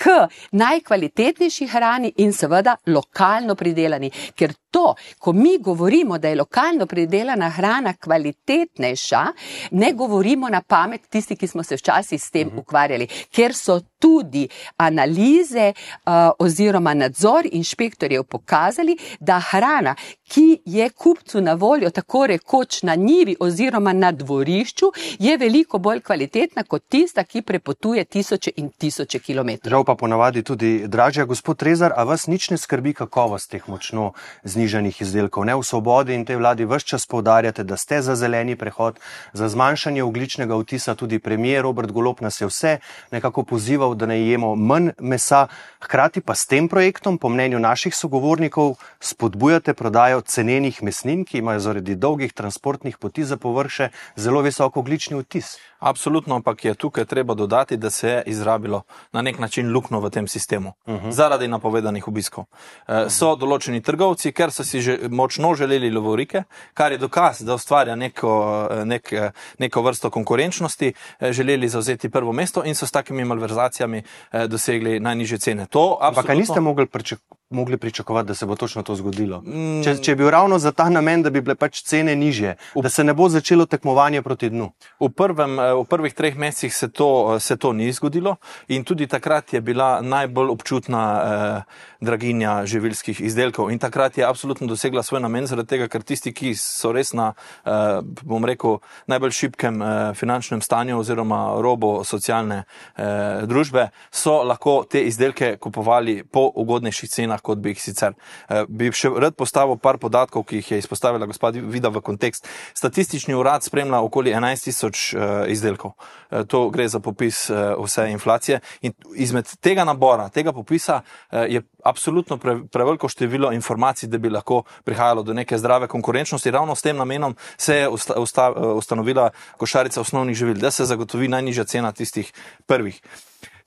k 0.00 0.26
najkvalitetnejši 0.56 1.66
hrani 1.66 2.12
in 2.24 2.32
seveda 2.32 2.76
lokalno 2.86 3.54
pridelani. 3.54 4.10
Ker 4.36 4.54
to, 4.70 4.94
ko 5.18 5.32
mi 5.32 5.58
govorimo, 5.58 6.18
da 6.18 6.28
je 6.28 6.36
lokalno 6.36 6.86
pridelana 6.86 7.50
hrana 7.50 7.92
kvalitetnejša, 7.92 9.26
ne 9.70 9.92
govorimo 9.92 10.48
na 10.48 10.62
pamet 10.62 11.08
tisti, 11.08 11.36
ki 11.36 11.46
smo 11.46 11.62
se 11.62 11.76
včasih 11.76 12.22
s 12.22 12.30
tem 12.30 12.46
uh 12.46 12.52
mhm. 12.52 12.58
-huh. 12.58 12.62
ukvarjali, 12.62 13.06
ker 13.06 13.54
so 13.54 13.80
tudi 13.98 14.48
analize 14.76 15.72
uh, 15.72 16.12
oziroma 16.38 16.94
nadzor 16.94 17.46
inšpektorjev 17.52 18.22
pokazali, 18.22 18.96
da 19.20 19.40
hrana, 19.50 19.94
ki 20.28 20.62
je 20.64 20.90
kupcu 20.90 21.40
na 21.40 21.52
voljo 21.52 21.90
tako 21.90 22.26
rekoč 22.26 22.82
na 22.82 22.94
njivi 22.94 23.36
oziroma 23.40 23.92
na 23.92 24.12
dvorišču, 24.12 24.86
je 25.18 25.36
veliko 25.36 25.78
bolj 25.78 26.00
kvalitetna 26.00 26.62
kot 26.62 26.82
tista, 26.88 27.24
ki 27.24 27.42
prepotuje 27.42 28.04
tisoče 28.04 28.50
in 28.56 28.70
tisoče 28.70 29.18
kilometrov. 29.18 29.70
Žal 29.70 29.84
pa 29.84 29.94
ponavadi 29.94 30.42
tudi 30.42 30.88
dražja, 30.88 31.24
gospod 31.24 31.56
Trezar, 31.56 31.92
a 31.96 32.04
vas 32.04 32.26
nič 32.26 32.50
ne 32.50 32.56
skrbi 32.56 32.94
kakovost 32.94 33.50
teh 33.50 33.68
močno 33.68 34.12
znižanih 34.44 34.59
izdelkov. 35.00 35.44
Ne 35.44 35.54
v 35.54 35.62
svobodi 35.62 36.14
in 36.14 36.24
tej 36.24 36.36
vladi 36.36 36.64
vse 36.64 36.84
čas 36.84 37.06
povdarjate, 37.06 37.64
da 37.64 37.76
ste 37.76 38.02
za 38.02 38.14
zeleni 38.14 38.56
prehod, 38.56 38.98
za 39.32 39.48
zmanjšanje 39.48 40.02
ogličnega 40.02 40.56
vtisa, 40.56 40.94
tudi 40.94 41.18
premijer 41.18 41.62
Robert 41.62 41.92
Golop 41.92 42.20
nas 42.20 42.40
je 42.40 42.46
vse 42.46 42.78
nekako 43.10 43.42
pozival, 43.42 43.94
da 43.94 44.06
ne 44.06 44.20
jemo 44.20 44.54
manj 44.56 44.90
mesa, 45.00 45.46
hkrati 45.80 46.20
pa 46.20 46.34
s 46.34 46.46
tem 46.46 46.68
projektom, 46.68 47.18
po 47.18 47.28
mnenju 47.28 47.58
naših 47.58 47.94
sogovornikov, 47.94 48.76
spodbujate 49.00 49.74
prodajo 49.74 50.20
cenenih 50.20 50.82
mesnin, 50.82 51.24
ki 51.24 51.38
imajo 51.38 51.60
zaradi 51.60 51.94
dolgih 51.94 52.32
transportnih 52.32 52.98
poti 52.98 53.24
za 53.24 53.36
površe 53.36 53.88
zelo 54.16 54.40
visoko 54.40 54.80
oglični 54.80 55.20
vtis. 55.20 55.56
Absolutno, 55.80 56.34
ampak 56.34 56.64
je 56.64 56.74
tukaj 56.74 57.04
treba 57.04 57.34
dodati, 57.34 57.76
da 57.76 57.90
se 57.90 58.08
je 58.08 58.22
izrabilo 58.26 58.82
na 59.12 59.22
nek 59.22 59.38
način 59.38 59.72
lukno 59.72 60.00
v 60.00 60.10
tem 60.10 60.28
sistemu 60.28 60.72
uh 60.86 60.94
mhm. 60.94 61.06
-huh. 61.06 61.12
zaradi 61.12 61.48
napovedanih 61.48 62.08
obiskov. 62.08 62.44
Uh 62.44 62.94
-huh. 62.94 63.08
So 63.08 63.36
določeni 63.36 63.80
trgovci, 63.82 64.32
ker 64.32 64.52
so 64.52 64.64
si 64.64 64.80
že 64.80 64.98
močno 65.08 65.54
želeli 65.54 65.90
lovorike, 65.90 66.42
kar 66.74 66.92
je 66.92 66.98
dokaz, 66.98 67.40
da 67.40 67.54
ustvarja 67.54 67.96
neko, 67.96 68.68
nek, 68.84 69.12
neko 69.58 69.82
vrsto 69.82 70.10
konkurenčnosti, 70.10 70.92
želeli 71.30 71.68
zauzeti 71.68 72.10
prvo 72.10 72.32
mesto 72.32 72.64
in 72.64 72.74
so 72.74 72.86
s 72.86 72.90
takimi 72.90 73.24
malverzacijami 73.24 74.02
dosegli 74.48 75.00
najniže 75.00 75.38
cene. 75.38 75.66
To, 75.66 75.98
ampak 76.00 76.28
niste 76.28 76.60
mogli 76.60 76.86
pričakovati 76.86 77.39
mogli 77.50 77.76
pričakovati, 77.76 78.28
da 78.28 78.34
se 78.34 78.46
bo 78.46 78.56
točno 78.56 78.82
to 78.82 78.94
zgodilo. 78.94 79.40
Mm. 79.40 79.82
Če, 79.84 79.96
če 80.02 80.12
je 80.12 80.16
bil 80.16 80.30
ravno 80.30 80.58
za 80.58 80.72
ta 80.72 80.88
namen, 80.88 81.22
da 81.22 81.30
bi 81.30 81.40
bile 81.40 81.54
pač 81.58 81.82
cene 81.82 82.14
nižje, 82.16 82.54
v, 82.74 82.82
da 82.82 82.88
se 82.88 83.04
ne 83.04 83.14
bo 83.14 83.28
začelo 83.28 83.66
tekmovanje 83.66 84.22
proti 84.22 84.50
dnu. 84.50 84.70
V, 85.00 85.08
prvem, 85.10 85.58
eh, 85.58 85.72
v 85.74 85.84
prvih 85.84 86.14
treh 86.14 86.36
mesecih 86.38 86.74
se 86.74 86.88
to, 86.88 87.34
eh, 87.34 87.40
se 87.40 87.56
to 87.56 87.72
ni 87.72 87.92
zgodilo 87.92 88.36
in 88.68 88.84
tudi 88.84 89.06
takrat 89.06 89.52
je 89.52 89.60
bila 89.60 90.00
najbolj 90.00 90.50
občutna 90.50 91.02
eh, 91.20 91.62
draginja 92.00 92.66
živilskih 92.66 93.20
izdelkov 93.20 93.70
in 93.70 93.78
takrat 93.78 94.18
je 94.18 94.24
absolutno 94.24 94.66
dosegla 94.66 95.02
svoj 95.02 95.20
namen, 95.20 95.46
zaradi 95.46 95.68
tega, 95.68 95.88
ker 95.88 96.02
tisti, 96.02 96.32
ki 96.32 96.54
so 96.54 96.92
res 96.92 97.12
na, 97.12 97.32
eh, 97.66 98.00
bom 98.22 98.44
rekel, 98.44 98.78
najbolj 99.06 99.30
šibkem 99.30 99.82
eh, 99.82 100.14
finančnem 100.14 100.62
stanju 100.62 100.98
oziroma 100.98 101.58
robo 101.58 102.04
socialne 102.04 102.62
eh, 102.96 103.42
družbe, 103.46 103.88
so 104.10 104.42
lahko 104.46 104.84
te 104.90 105.02
izdelke 105.02 105.56
kupovali 105.56 106.22
po 106.24 106.46
ugodnejših 106.54 107.10
cenah 107.10 107.39
kot 107.40 107.58
bi 107.58 107.74
jih 107.74 107.82
sicer. 107.82 108.14
Eh, 108.48 108.64
bi 108.68 108.90
še 108.92 109.10
rad 109.20 109.36
postavil 109.38 109.78
par 109.80 109.98
podatkov, 109.98 110.44
ki 110.48 110.60
jih 110.60 110.70
je 110.72 110.78
izpostavila 110.82 111.26
gospod 111.26 111.58
Vida 111.70 111.88
v 111.88 112.02
kontekst. 112.04 112.48
Statistični 112.74 113.34
urad 113.34 113.64
spremlja 113.66 114.00
okoli 114.06 114.34
11 114.34 114.68
tisoč 114.68 115.14
eh, 115.14 115.52
izdelkov. 115.52 115.94
Eh, 116.30 116.44
to 116.44 116.68
gre 116.70 116.88
za 116.88 117.00
popis 117.00 117.48
vse 117.50 118.10
inflacije 118.10 118.60
in 118.82 118.92
izmed 119.16 119.48
tega 119.60 119.84
nabora, 119.84 120.28
tega 120.28 120.52
popisa 120.52 121.00
je 121.30 121.62
absolutno 121.84 122.36
pre, 122.38 122.56
preveliko 122.72 123.08
število 123.08 123.52
informacij, 123.52 124.08
da 124.08 124.18
bi 124.18 124.30
lahko 124.30 124.62
prihajalo 124.84 125.22
do 125.22 125.34
neke 125.34 125.58
zdrave 125.58 125.88
konkurenčnosti. 125.88 126.50
Ravno 126.50 126.74
s 126.74 126.82
tem 126.82 126.96
namenom 126.96 127.36
se 127.56 127.76
je 127.76 127.88
usta, 127.88 128.14
usta, 128.20 128.50
ustanovila 128.52 129.30
košarica 129.56 130.00
osnovnih 130.00 130.36
živil, 130.36 130.60
da 130.60 130.70
se 130.70 130.84
zagotovi 130.84 131.28
najnižja 131.28 131.64
cena 131.64 131.92
tistih 131.92 132.32
prvih. 132.66 133.00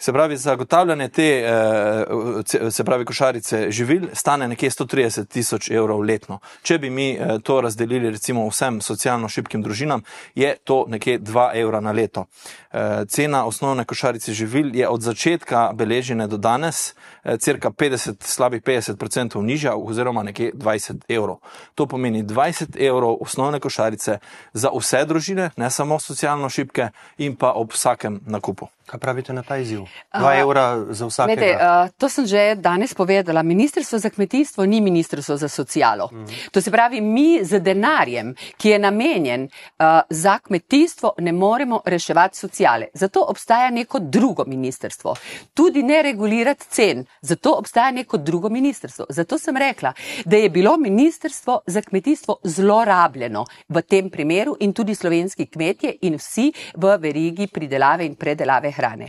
Se 0.03 0.13
pravi, 0.13 0.37
zagotavljanje 0.37 1.09
te 1.09 1.43
eh, 1.45 2.71
se 2.71 2.83
pravi, 2.83 3.05
košarice 3.05 3.71
živil 3.71 4.07
stane 4.13 4.47
nekje 4.47 4.69
130 4.69 5.27
tisoč 5.27 5.69
evrov 5.71 6.01
letno. 6.01 6.39
Če 6.63 6.77
bi 6.77 6.89
mi 6.89 7.11
eh, 7.11 7.39
to 7.43 7.61
razdelili 7.61 8.09
recimo 8.11 8.43
vsem 8.49 8.81
socialno 8.81 9.29
šibkim 9.29 9.63
družinam, 9.63 10.03
je 10.35 10.57
to 10.63 10.83
nekje 10.87 11.19
2 11.19 11.45
evra 11.61 11.79
na 11.79 11.91
leto. 11.91 12.25
Eh, 12.25 13.05
cena 13.07 13.45
osnovne 13.45 13.85
košarice 13.85 14.33
živil 14.33 14.75
je 14.75 14.89
od 14.89 15.01
začetka 15.01 15.69
beležene 15.73 16.27
do 16.27 16.37
danes 16.37 16.95
cirka 17.39 17.71
50, 17.71 18.27
slabih 18.27 18.61
50% 18.61 19.41
nižja 19.41 19.75
oziroma 19.75 20.23
nekje 20.23 20.51
20 20.53 21.07
evrov. 21.07 21.39
To 21.75 21.87
pomeni 21.87 22.23
20 22.23 22.75
evrov 22.87 23.17
osnovne 23.21 23.59
košarice 23.59 24.19
za 24.53 24.69
vse 24.75 25.05
družine, 25.05 25.51
ne 25.55 25.71
samo 25.71 25.99
socialno 25.99 26.49
šibke 26.49 26.89
in 27.17 27.35
pa 27.35 27.55
ob 27.55 27.71
vsakem 27.71 28.19
nakupu. 28.27 28.67
Kaj 28.85 28.99
pravite 28.99 29.33
na 29.33 29.43
ta 29.43 29.57
izziv? 29.57 29.85
Dva 30.19 30.35
evra 30.35 30.85
za 30.89 31.05
vsak. 31.05 31.29
Uh, 31.29 31.89
to 31.97 32.09
sem 32.09 32.25
že 32.27 32.55
danes 32.55 32.93
povedala. 32.93 33.43
Ministrstvo 33.43 33.99
za 33.99 34.09
kmetijstvo 34.09 34.65
ni 34.65 34.81
ministrstvo 34.81 35.37
za 35.37 35.47
socialo. 35.47 36.09
Mm. 36.11 36.25
To 36.51 36.61
se 36.61 36.71
pravi, 36.71 37.01
mi 37.01 37.39
z 37.43 37.59
denarjem, 37.59 38.33
ki 38.57 38.69
je 38.69 38.79
namenjen 38.79 39.43
uh, 39.43 39.85
za 40.09 40.39
kmetijstvo, 40.39 41.13
ne 41.19 41.31
moremo 41.31 41.81
reševati 41.85 42.37
sociale. 42.37 42.87
Zato 42.93 43.25
obstaja 43.27 43.69
neko 43.69 43.99
drugo 43.99 44.43
ministrstvo. 44.47 45.15
Tudi 45.53 45.83
ne 45.83 46.01
regulirati 46.01 46.65
cen. 46.69 47.05
Zato 47.21 47.55
obstaja 47.57 47.91
neko 47.91 48.17
drugo 48.17 48.49
ministrstvo. 48.49 49.05
Zato 49.09 49.37
sem 49.37 49.57
rekla, 49.57 49.93
da 50.25 50.37
je 50.37 50.49
bilo 50.49 50.77
ministrstvo 50.77 51.61
za 51.67 51.81
kmetijstvo 51.81 52.37
zlorabljeno 52.43 53.45
v 53.69 53.81
tem 53.81 54.09
primeru 54.09 54.57
in 54.59 54.73
tudi 54.73 54.95
slovenski 54.95 55.45
kmetje 55.45 55.95
in 56.01 56.17
vsi 56.17 56.51
v 56.75 56.97
verigi 56.99 57.47
pridelave 57.47 58.05
in 58.05 58.15
predelave 58.15 58.72
hrane. 58.73 59.07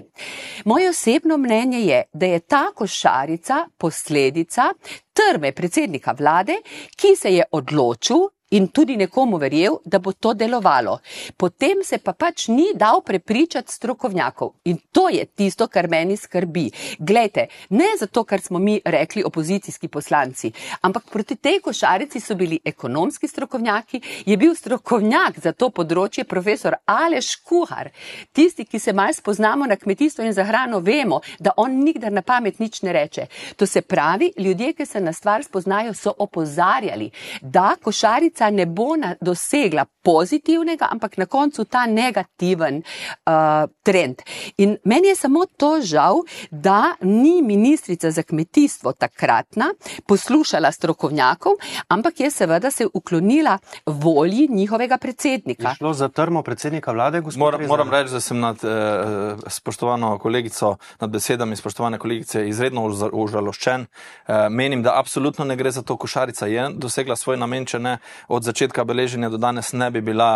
Moje 0.64 0.88
osebno 0.90 1.36
mnenje 1.36 1.80
je, 1.80 2.02
da 2.12 2.26
je 2.26 2.40
ta 2.40 2.70
košarica 2.74 3.66
posledica 3.78 4.72
trme 5.12 5.52
predsednika 5.52 6.14
vlade, 6.18 6.56
ki 6.96 7.16
se 7.16 7.34
je 7.34 7.44
odločil, 7.50 8.28
in 8.54 8.68
tudi 8.68 8.96
nekomu 8.96 9.38
verjel, 9.38 9.78
da 9.84 9.98
bo 9.98 10.12
to 10.12 10.34
delovalo. 10.34 10.98
Potem 11.36 11.82
se 11.84 11.98
pa 11.98 12.12
pač 12.12 12.48
ni 12.48 12.70
dal 12.74 13.02
prepričati 13.02 13.72
strokovnjakov 13.72 14.52
in 14.64 14.78
to 14.92 15.08
je 15.08 15.24
tisto, 15.26 15.66
kar 15.68 15.88
meni 15.90 16.16
skrbi. 16.16 16.70
Glejte, 16.98 17.48
ne 17.70 17.90
zato, 17.98 18.24
ker 18.24 18.40
smo 18.40 18.58
mi 18.58 18.78
rekli 18.84 19.24
opozicijski 19.24 19.88
poslanci, 19.88 20.52
ampak 20.80 21.10
proti 21.10 21.36
tej 21.36 21.60
košarici 21.60 22.20
so 22.20 22.34
bili 22.34 22.58
ekonomski 22.64 23.28
strokovnjaki, 23.28 24.00
je 24.26 24.36
bil 24.36 24.54
strokovnjak 24.54 25.40
za 25.42 25.52
to 25.52 25.70
področje 25.70 26.24
profesor 26.24 26.78
Aleš 26.86 27.34
Kuhar. 27.42 27.90
Tisti, 28.32 28.64
ki 28.64 28.78
se 28.78 28.92
malce 28.92 29.20
spoznamo 29.20 29.66
na 29.66 29.76
kmetijstvo 29.76 30.24
in 30.24 30.32
za 30.32 30.44
hrano, 30.44 30.80
vemo, 30.80 31.20
da 31.38 31.52
on 31.56 31.80
nikdar 31.82 32.12
na 32.12 32.22
pamet 32.22 32.58
nič 32.58 32.82
ne 32.82 32.92
reče. 32.92 33.26
To 33.56 33.66
se 33.66 33.82
pravi, 33.82 34.32
ljudje, 34.38 34.72
ki 34.72 34.86
se 34.86 35.00
na 35.00 35.12
stvar 35.12 35.44
spoznajo, 35.44 35.94
so 35.94 36.12
opozarjali, 36.18 37.10
da 37.42 37.74
košarica 37.82 38.43
košarica 38.44 38.50
ne 38.50 38.66
bo 38.66 38.96
na, 38.96 39.14
dosegla 39.20 39.84
pozitivnega, 40.02 40.88
ampak 40.90 41.16
na 41.18 41.26
koncu 41.26 41.64
ta 41.64 41.86
negativen 41.86 42.82
uh, 43.26 43.68
trend. 43.82 44.22
In 44.58 44.76
meni 44.84 45.08
je 45.08 45.16
samo 45.16 45.46
to 45.56 45.80
žal, 45.82 46.22
da 46.50 46.94
ni 47.00 47.42
ministrica 47.42 48.10
za 48.10 48.22
kmetijstvo 48.22 48.92
takratna 48.92 49.72
poslušala 50.06 50.72
strokovnjakov, 50.72 51.52
ampak 51.88 52.20
je 52.20 52.30
seveda 52.30 52.70
se 52.70 52.86
uklonila 52.94 53.58
volji 53.86 54.48
njihovega 54.50 54.98
predsednika. 54.98 55.68
Je 55.68 55.74
šlo 55.74 55.92
za 55.92 56.08
trmo 56.08 56.42
predsednika 56.42 56.92
vlade, 56.92 57.20
gospod 57.20 57.38
Moram, 57.38 57.60
Rezar? 57.60 57.68
moram 57.68 57.90
reči, 57.90 58.12
da 58.12 58.20
sem 58.20 58.40
nad 58.40 58.56
eh, 58.64 59.36
spoštovano 59.46 60.18
kolegico, 60.18 60.76
nad 61.00 61.10
besedami 61.10 61.56
spoštovane 61.56 61.98
kolegice 61.98 62.48
izredno 62.48 62.82
uža- 62.82 63.10
užaloščen. 63.12 63.86
Eh, 64.26 64.48
menim, 64.50 64.82
da 64.82 64.98
absolutno 64.98 65.44
ne 65.44 65.56
gre 65.56 65.70
za 65.70 65.82
to, 65.82 65.96
košarica 65.96 66.46
je 66.46 66.68
dosegla 66.74 67.16
svoj 67.16 67.36
namen, 67.36 67.66
če 67.66 67.78
ne 67.78 67.98
od 68.34 68.44
začetka 68.44 68.84
beleženja 68.84 69.28
do 69.30 69.38
danes 69.38 69.72
ne 69.72 69.90
bi 69.90 70.00
bila 70.00 70.30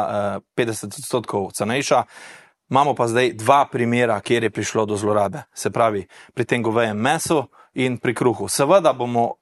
eh, 0.57 0.65
50 0.65 0.87
odstotkov 0.87 1.51
cenejša. 1.53 2.05
Imamo 2.71 2.95
pa 2.95 3.09
zdaj 3.09 3.33
dva 3.33 3.65
primera, 3.73 4.21
kjer 4.21 4.43
je 4.43 4.51
prišlo 4.51 4.87
do 4.87 4.97
zlorabe. 4.97 5.43
Se 5.55 5.71
pravi, 5.71 6.07
pri 6.35 6.45
tem 6.45 6.63
govejem 6.63 6.97
mesu 6.97 7.47
in 7.75 7.97
pri 7.99 8.15
kruhu. 8.15 8.49
Seveda 8.49 8.93
bomo 8.93 9.35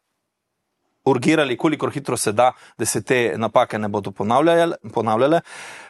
urgirali, 1.06 1.56
kolikor 1.56 1.90
hitro 1.90 2.16
se 2.16 2.32
da, 2.32 2.52
da 2.78 2.86
se 2.86 3.02
te 3.02 3.34
napake 3.36 3.78
ne 3.78 3.88
bodo 3.88 4.10
ponavljale. 4.10 4.76
ponavljale. 4.94 5.40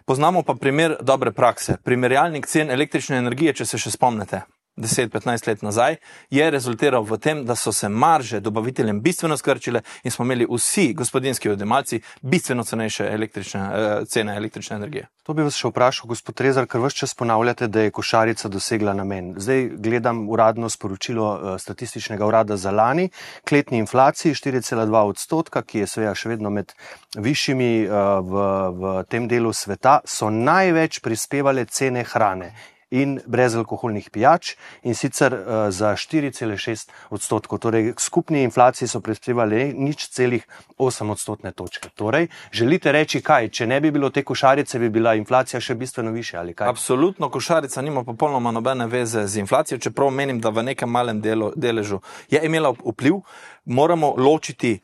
Poznamo 0.05 0.43
pa 0.43 0.55
primer 0.55 0.97
dobre 1.01 1.33
prakse. 1.33 1.77
Primerjalnik 1.85 2.47
cen 2.47 2.71
električne 2.71 3.17
energije, 3.17 3.53
če 3.53 3.67
se 3.67 3.79
še 3.79 3.91
spomnite. 3.91 4.43
10-15 4.77 5.49
let 5.49 5.63
nazaj, 5.63 5.97
je 6.31 6.51
rezultiral 6.51 7.03
v 7.03 7.19
tem, 7.19 7.45
da 7.45 7.57
so 7.57 7.73
se 7.73 7.89
marže 7.89 8.41
dobaviteljem 8.41 9.01
bistveno 9.01 9.37
skrčile 9.37 9.81
in 10.05 10.11
smo 10.11 10.25
imeli 10.25 10.47
vsi 10.51 10.93
gospodinski 10.95 11.51
odjemalci 11.51 12.01
bistveno 12.23 12.65
cenejše 12.65 13.07
električne, 13.13 13.61
eh, 13.61 14.05
cene 14.05 14.37
električne 14.37 14.77
energije. 14.77 15.09
To 15.23 15.35
bi 15.35 15.43
vas 15.43 15.57
še 15.57 15.73
vprašal, 15.73 16.07
gospod 16.07 16.41
Rezar, 16.41 16.67
ker 16.67 16.81
vse 16.81 16.97
čas 16.97 17.15
ponavljate, 17.15 17.67
da 17.67 17.81
je 17.81 17.91
košarica 17.91 18.49
dosegla 18.49 18.95
namen. 18.95 19.35
Zdaj 19.37 19.69
gledam 19.79 20.29
uradno 20.29 20.69
sporočilo 20.69 21.33
eh, 21.35 21.59
statističnega 21.59 22.27
urada 22.27 22.57
za 22.57 22.71
lani, 22.71 23.09
k 23.45 23.53
letni 23.53 23.79
inflaciji 23.79 24.35
4,2 24.35 25.03
odstotka, 25.09 25.63
ki 25.63 25.79
je 25.79 25.87
seveda 25.87 26.15
še 26.15 26.29
vedno 26.29 26.51
med 26.51 26.73
višjimi 27.17 27.73
eh, 27.83 27.91
v, 28.23 28.47
v 28.71 28.97
tem 29.09 29.29
delu 29.29 29.53
sveta, 29.53 30.01
so 30.05 30.31
največ 30.31 31.01
prispevale 31.01 31.65
cene 31.65 32.05
hrane. 32.05 32.53
In 32.91 33.17
brezalkoholnih 33.27 34.11
pijač, 34.15 34.53
in 34.87 34.95
sicer 34.95 35.35
uh, 35.35 35.55
za 35.75 35.97
4,6 35.99 36.93
odstotkov. 37.11 37.59
Torej, 37.59 37.91
k 37.99 38.01
skupni 38.01 38.45
inflaciji 38.47 38.87
so 38.89 39.01
prispevali 39.03 39.73
nič 39.75 40.07
celih 40.15 40.47
8 40.79 41.11
odstotne 41.11 41.51
točke. 41.53 41.91
Torej, 41.99 42.29
želite 42.55 42.93
reči, 42.95 43.21
kaj, 43.27 43.51
če 43.51 43.67
ne 43.67 43.81
bi 43.81 43.91
bilo 43.91 44.11
te 44.15 44.23
košarice, 44.23 44.79
bi 44.79 44.91
bila 44.95 45.17
inflacija 45.19 45.61
še 45.61 45.75
bistveno 45.75 46.15
više 46.15 46.39
ali 46.39 46.55
kaj? 46.55 46.69
Absolutno, 46.69 47.29
košarica 47.31 47.83
nima 47.83 48.05
popolnoma 48.05 48.55
nobene 48.55 48.87
veze 48.87 49.27
z 49.27 49.43
inflacijo, 49.43 49.79
čeprav 49.83 50.11
menim, 50.11 50.41
da 50.41 50.55
v 50.55 50.63
nekem 50.71 50.91
malem 50.91 51.21
delu, 51.21 51.51
deležu 51.57 52.01
je 52.31 52.41
imela 52.47 52.71
vpliv. 52.71 53.25
Moramo 53.65 54.15
ločiti 54.17 54.79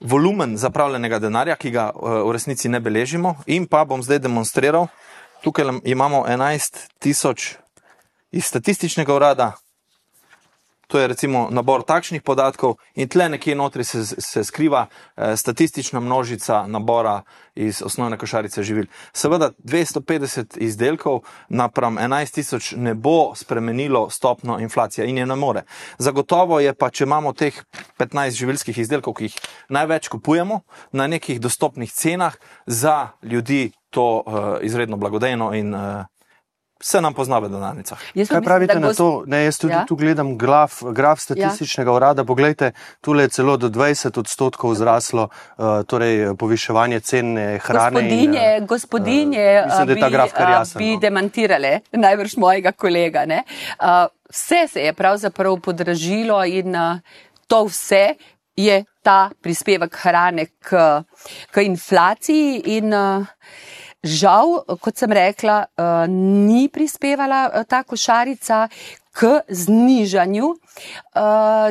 volumen 0.00 0.56
zapravljenega 0.56 1.18
denarja, 1.18 1.56
ki 1.56 1.70
ga 1.70 1.90
eh, 1.90 2.20
v 2.28 2.32
resnici 2.32 2.68
ne 2.68 2.80
beležimo, 2.80 3.36
in 3.46 3.66
pa 3.66 3.84
bom 3.84 4.02
zdaj 4.02 4.22
demonstriral. 4.28 4.88
Tukaj 5.44 5.64
imamo 5.84 6.24
11 6.28 6.88
tisoč 6.98 7.54
iz 8.32 8.44
statističnega 8.44 9.14
urada, 9.14 9.52
To 10.86 10.98
je 10.98 11.08
recimo 11.08 11.48
nabor 11.50 11.82
takšnih 11.82 12.22
podatkov, 12.22 12.76
in 12.94 13.08
tle 13.08 13.28
nekje 13.28 13.54
notri 13.54 13.84
se, 13.84 14.04
se 14.06 14.44
skriva 14.44 14.86
eh, 14.86 15.36
statistična 15.36 16.00
množica 16.00 16.66
nabora 16.66 17.22
iz 17.54 17.82
osnovne 17.82 18.18
košarice 18.18 18.62
živil. 18.62 18.86
Seveda 19.12 19.50
250 19.64 20.58
izdelkov 20.58 21.20
napram 21.48 21.96
11 21.96 22.34
tisoč 22.34 22.72
ne 22.76 22.94
bo 22.94 23.34
spremenilo 23.34 24.10
stopno 24.10 24.58
inflacije 24.60 25.08
in 25.08 25.18
je 25.18 25.26
ne 25.26 25.36
more. 25.36 25.62
Zagotovo 25.98 26.60
je 26.60 26.74
pa, 26.74 26.90
če 26.90 27.04
imamo 27.04 27.32
teh 27.32 27.62
15 27.98 28.30
živilskih 28.30 28.78
izdelkov, 28.78 29.14
ki 29.14 29.24
jih 29.24 29.38
največ 29.68 30.08
kupujemo 30.08 30.60
na 30.92 31.06
nekih 31.06 31.40
dostopnih 31.40 31.92
cenah, 31.92 32.34
za 32.66 33.08
ljudi 33.22 33.72
to 33.90 34.22
eh, 34.26 34.66
izredno 34.66 34.96
blagodejno 34.96 35.54
in 35.54 35.74
eh, 35.74 36.04
se 36.84 37.00
nam 37.00 37.14
pozna 37.14 37.38
v 37.38 37.48
denarnicah. 37.48 37.98
Jaz 38.14 38.28
Kaj 38.28 38.40
mislim, 38.40 38.44
pravite 38.44 38.80
na 38.80 38.92
to? 38.92 39.24
Ne, 39.26 39.44
jaz 39.44 39.58
tudi 39.58 39.72
Ja. 39.72 39.78
ja? 39.78 39.86
tu 39.86 39.96
gledam 39.96 40.34
graf, 40.38 40.82
graf 40.92 41.20
statističnega 41.20 41.90
ja. 41.90 41.94
urada. 41.96 42.24
Poglejte, 42.24 42.72
tule 43.00 43.24
je 43.24 43.28
celo 43.28 43.56
do 43.56 43.68
20 43.68 44.18
odstotkov 44.20 44.74
zraslo 44.74 45.28
uh, 45.28 45.80
torej, 45.88 46.34
poviševanje 46.36 47.00
cene 47.00 47.58
hrane. 47.58 48.02
Gospodinje, 48.02 48.44
in, 48.56 48.62
uh, 48.62 48.68
gospodinje 48.68 49.46
uh, 49.60 49.66
mislim, 49.66 49.86
da 49.86 49.92
je 49.92 50.00
ta 50.00 50.06
bi, 50.06 50.12
graf 50.12 50.32
kar 50.36 50.50
jasen. 50.50 50.78
bi 50.78 50.90
no. 50.92 51.00
demantirale, 51.00 51.80
najbrž 52.04 52.36
mojega 52.36 52.72
kolega. 52.72 53.24
ne. 53.24 53.42
A, 53.78 54.06
Vse 54.34 54.66
se 54.68 54.80
je 54.80 54.92
pravzaprav 54.92 55.60
podražilo 55.60 56.44
in 56.44 56.76
a, 56.76 57.00
to 57.46 57.64
vse 57.64 58.14
je 58.56 58.84
ta 59.02 59.30
prispevek 59.42 59.96
hrane 60.02 60.46
k, 60.58 60.76
k 61.50 61.62
inflaciji 61.62 62.62
in 62.76 62.94
a, 62.94 63.26
žal, 64.04 64.60
kot 64.80 65.00
sem 65.00 65.12
rekla, 65.12 65.64
a, 65.74 66.04
ni 66.08 66.68
prispevala 66.68 67.48
a, 67.48 67.64
ta 67.64 67.82
košarica 67.82 68.68
k 69.14 69.40
znižanju 69.48 70.54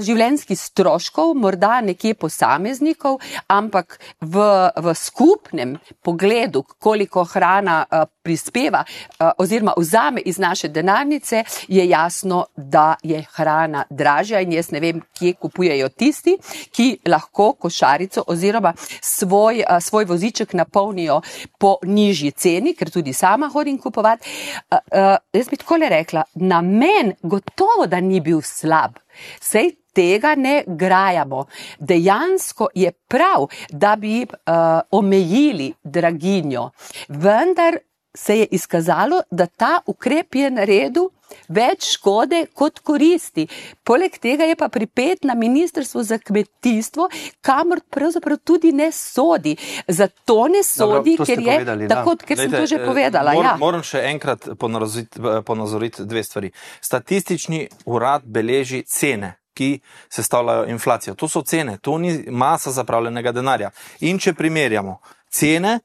življenjskih 0.04 0.60
stroškov, 0.60 1.34
morda 1.36 1.82
nekje 1.84 2.14
posameznikov, 2.16 3.20
ampak 3.52 4.00
v, 4.22 4.46
v 4.76 4.94
skupnem 4.96 5.76
pogledu, 6.04 6.64
koliko 6.80 7.26
hrana 7.28 7.84
uh, 7.84 8.06
prispeva 8.24 8.84
uh, 8.86 9.32
oziroma 9.38 9.74
vzame 9.78 10.22
iz 10.26 10.40
naše 10.40 10.68
denarnice, 10.68 11.44
je 11.68 11.88
jasno, 11.90 12.46
da 12.56 12.96
je 13.04 13.24
hrana 13.36 13.84
dražja 13.90 14.42
in 14.42 14.54
jaz 14.56 14.72
ne 14.72 14.80
vem, 14.80 15.02
kje 15.14 15.34
kupujejo 15.42 15.90
tisti, 15.90 16.38
ki 16.72 16.88
lahko 17.08 17.54
košarico 17.60 18.24
oziroma 18.28 18.74
svoj, 19.02 19.64
svoj 19.82 20.06
voziček 20.06 20.54
napolnijo 20.54 21.22
po 21.60 21.78
nižji 21.84 22.32
ceni, 22.32 22.74
ker 22.76 22.92
tudi 22.92 23.14
sama 23.14 23.50
hodim 23.54 23.78
kupovati. 23.78 24.30
Jaz 25.34 25.50
bi 25.50 25.58
tako 25.58 25.78
le 25.82 25.90
rekla, 25.90 26.24
namen 26.36 27.14
gotovo, 27.22 27.88
da 27.88 28.00
ni 28.00 28.22
bil 28.22 28.42
slab. 28.42 28.93
Sej 29.42 29.72
tega 29.94 30.36
ne 30.36 30.64
grajamo. 30.68 31.46
Dejansko 31.80 32.68
je 32.76 32.92
prav, 32.92 33.48
da 33.70 33.96
bi 33.96 34.22
uh, 34.24 34.82
omejili 34.92 35.74
draginjo, 35.84 36.70
vendar 37.08 37.78
se 38.16 38.40
je 38.40 38.48
izkazalo, 38.52 39.22
da 39.32 39.46
ta 39.46 39.80
ukrep 39.86 40.36
je 40.36 40.52
naredil 40.52 41.10
več 41.48 41.94
škode 41.98 42.46
kot 42.54 42.80
koristi. 42.86 43.48
Poleg 43.84 44.18
tega 44.22 44.48
je 44.50 44.56
pa 44.60 44.70
pripet 44.70 45.24
na 45.24 45.36
Ministrstvo 45.36 46.04
za 46.04 46.18
kmetijstvo, 46.18 47.10
kamor 47.42 47.82
pravzaprav 47.90 48.38
tudi 48.44 48.72
ne 48.72 48.92
sodi. 48.92 49.56
Zato 49.88 50.48
ne 50.48 50.64
sodi, 50.64 51.16
ste 51.16 51.26
ker 51.26 51.40
je 51.40 51.58
povedali, 51.60 51.88
da. 51.88 51.96
tako, 51.96 52.16
ker 52.18 52.38
sem 52.38 52.50
Glejte, 52.50 52.62
to 52.62 52.76
že 52.76 52.82
eh, 52.82 52.86
povedala. 52.86 53.34
Moram, 53.34 53.52
ja. 53.52 53.56
moram 53.60 53.86
še 53.86 54.04
enkrat 54.12 54.50
ponazoriti, 54.60 55.22
ponazoriti 55.46 56.06
dve 56.06 56.24
stvari. 56.24 56.52
Statistični 56.82 57.68
urad 57.86 58.26
beleži 58.26 58.84
cene. 58.88 59.38
Ki 59.54 59.76
sestavljajo 60.10 60.64
inflacijo. 60.74 61.14
To 61.14 61.28
so 61.30 61.44
cene, 61.46 61.76
to 61.78 62.00
ni 62.02 62.16
masa 62.34 62.72
zapravljenega 62.74 63.32
denarja. 63.32 63.70
In 64.02 64.18
če 64.18 64.34
primerjamo 64.34 64.96
cene, 65.30 65.76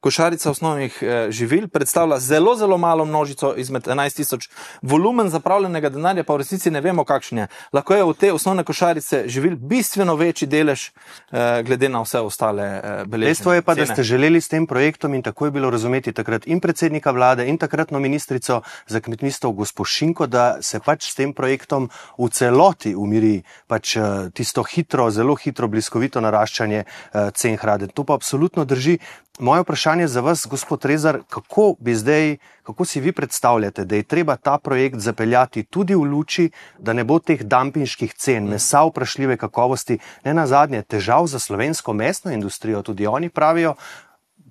košarica 0.00 0.50
osnovnih 0.50 0.98
eh, 1.02 1.30
živil 1.30 1.68
predstavlja 1.68 2.18
zelo, 2.18 2.54
zelo 2.56 2.78
malo 2.78 3.04
množico 3.04 3.54
izmed 3.56 3.82
11 3.82 4.16
tisoč, 4.16 4.48
volumen 4.82 5.28
zapravljenega 5.28 5.88
denarja 5.88 6.24
pa 6.24 6.34
v 6.34 6.42
resnici 6.44 6.70
ne 6.70 6.80
vemo, 6.80 7.04
kakšen 7.04 7.38
je. 7.38 7.46
Lahko 7.72 7.94
je 7.94 8.04
v 8.04 8.14
te 8.14 8.32
osnovne 8.32 8.64
košarice 8.64 9.24
živil 9.26 9.56
bistveno 9.56 10.14
večji 10.14 10.48
delež, 10.48 10.90
eh, 11.32 11.62
glede 11.62 11.88
na 11.88 12.02
vse 12.02 12.20
ostale 12.20 12.64
eh, 12.64 13.04
beleženje. 13.06 13.30
Dejstvo 13.30 13.52
je 13.52 13.62
pa, 13.62 13.74
da 13.74 13.84
cene. 13.84 13.94
ste 13.94 14.02
želeli 14.02 14.40
s 14.40 14.48
tem 14.48 14.66
projektom 14.66 15.14
in 15.14 15.22
tako 15.22 15.46
je 15.46 15.50
bilo 15.50 15.70
razumeti 15.70 16.12
takrat 16.12 16.46
in 16.46 16.60
predsednika 16.60 17.10
vlade 17.10 17.48
in 17.48 17.58
takratno 17.58 18.00
ministrico 18.00 18.62
za 18.86 19.00
kmetijstvo 19.00 19.52
gospod 19.52 19.86
Šinko, 19.86 20.26
da 20.26 20.62
se 20.62 20.80
pač 20.80 21.10
s 21.10 21.14
tem 21.14 21.32
projektom 21.32 21.90
v 22.18 22.28
celoti 22.30 22.94
umiri 22.94 23.42
pač 23.66 23.96
eh, 23.96 24.30
tisto 24.34 24.62
hitro, 24.62 25.10
zelo 25.10 25.34
hitro, 25.34 25.68
bliskovito 25.68 26.20
naraščanje 26.20 26.84
eh, 26.84 27.30
cen 27.34 27.56
hrane. 27.56 27.90
To 27.94 28.04
pa 28.04 28.14
absolutno 28.14 28.64
drži. 28.64 28.98
Moje 29.40 29.62
vprašanje 29.62 30.06
za 30.06 30.20
vas, 30.20 30.46
gospod 30.50 30.84
Rezar, 30.84 31.18
kako 31.28 31.74
bi 31.78 31.94
zdaj, 31.94 32.36
kako 32.62 32.84
si 32.84 33.00
vi 33.00 33.12
predstavljate, 33.12 33.84
da 33.84 33.96
je 33.96 34.02
treba 34.02 34.36
ta 34.36 34.58
projekt 34.58 34.98
zapeljati 34.98 35.62
tudi 35.62 35.94
v 35.94 36.02
luči, 36.02 36.50
da 36.78 36.92
ne 36.92 37.04
bo 37.04 37.18
teh 37.18 37.42
dampinških 37.42 38.12
cen, 38.14 38.44
mesa 38.44 38.82
vprašljive 38.84 39.36
kakovosti, 39.36 39.98
ne 40.24 40.34
na 40.34 40.46
zadnje 40.46 40.82
težav 40.82 41.26
za 41.26 41.38
slovensko 41.38 41.92
mesno 41.92 42.32
industrijo, 42.32 42.82
tudi 42.82 43.06
oni 43.06 43.28
pravijo, 43.28 43.74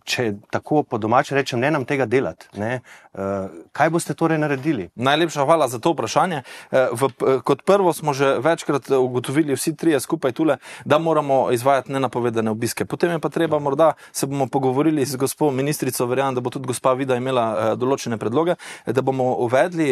če 0.09 0.33
tako 0.49 0.83
po 0.83 0.97
domače 0.97 1.37
rečem, 1.37 1.61
ne 1.61 1.71
nam 1.71 1.85
tega 1.85 2.07
delati. 2.09 2.49
Ne? 2.57 2.79
Uh, 3.13 3.49
kaj 3.75 3.91
boste 3.93 4.15
torej 4.17 4.39
naredili? 4.41 4.89
Najlepša 4.95 5.45
hvala 5.45 5.67
za 5.69 5.79
to 5.79 5.93
vprašanje. 5.93 6.41
V, 6.71 7.09
kot 7.45 7.63
prvo 7.65 7.93
smo 7.93 8.13
že 8.13 8.37
večkrat 8.43 8.89
ugotovili 8.89 9.55
vsi 9.55 9.75
trije 9.75 9.99
skupaj 9.99 10.31
tule, 10.37 10.57
da 10.85 10.99
moramo 10.99 11.51
izvajati 11.51 11.91
nenapovedane 11.93 12.51
obiske. 12.51 12.85
Potem 12.85 13.11
je 13.11 13.19
pa 13.19 13.29
treba 13.29 13.59
morda 13.59 13.93
se 14.11 14.27
bomo 14.27 14.47
pogovorili 14.47 15.05
z 15.05 15.17
gospod 15.17 15.53
ministrico, 15.53 16.05
verjamem, 16.05 16.35
da 16.35 16.41
bo 16.41 16.49
tudi 16.49 16.67
gospa 16.67 16.93
Vida 16.93 17.15
imela 17.15 17.75
določene 17.79 18.17
predloge, 18.17 18.55
da 18.85 19.01
bomo 19.05 19.35
uvedli 19.45 19.91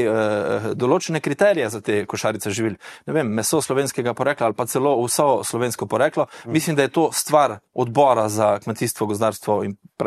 določene 0.75 1.21
kriterije 1.21 1.69
za 1.69 1.81
te 1.81 2.05
košarice 2.05 2.51
živil. 2.51 2.77
Ne 3.05 3.13
vem, 3.13 3.27
meso 3.27 3.61
slovenskega 3.61 4.13
porekla 4.17 4.49
ali 4.49 4.57
pa 4.57 4.65
celo 4.65 4.95
vso 5.03 5.43
slovensko 5.43 5.87
poreklo. 5.87 6.27
Mislim, 6.45 6.75
da 6.75 6.87
je 6.87 6.93
to 6.95 7.09
stvar 7.13 7.59
odbora 7.73 8.29
za 8.29 8.57
kmetijstvo, 8.63 9.07
gozdarstvo 9.07 9.63
in 9.63 9.77
prehrano 9.97 10.06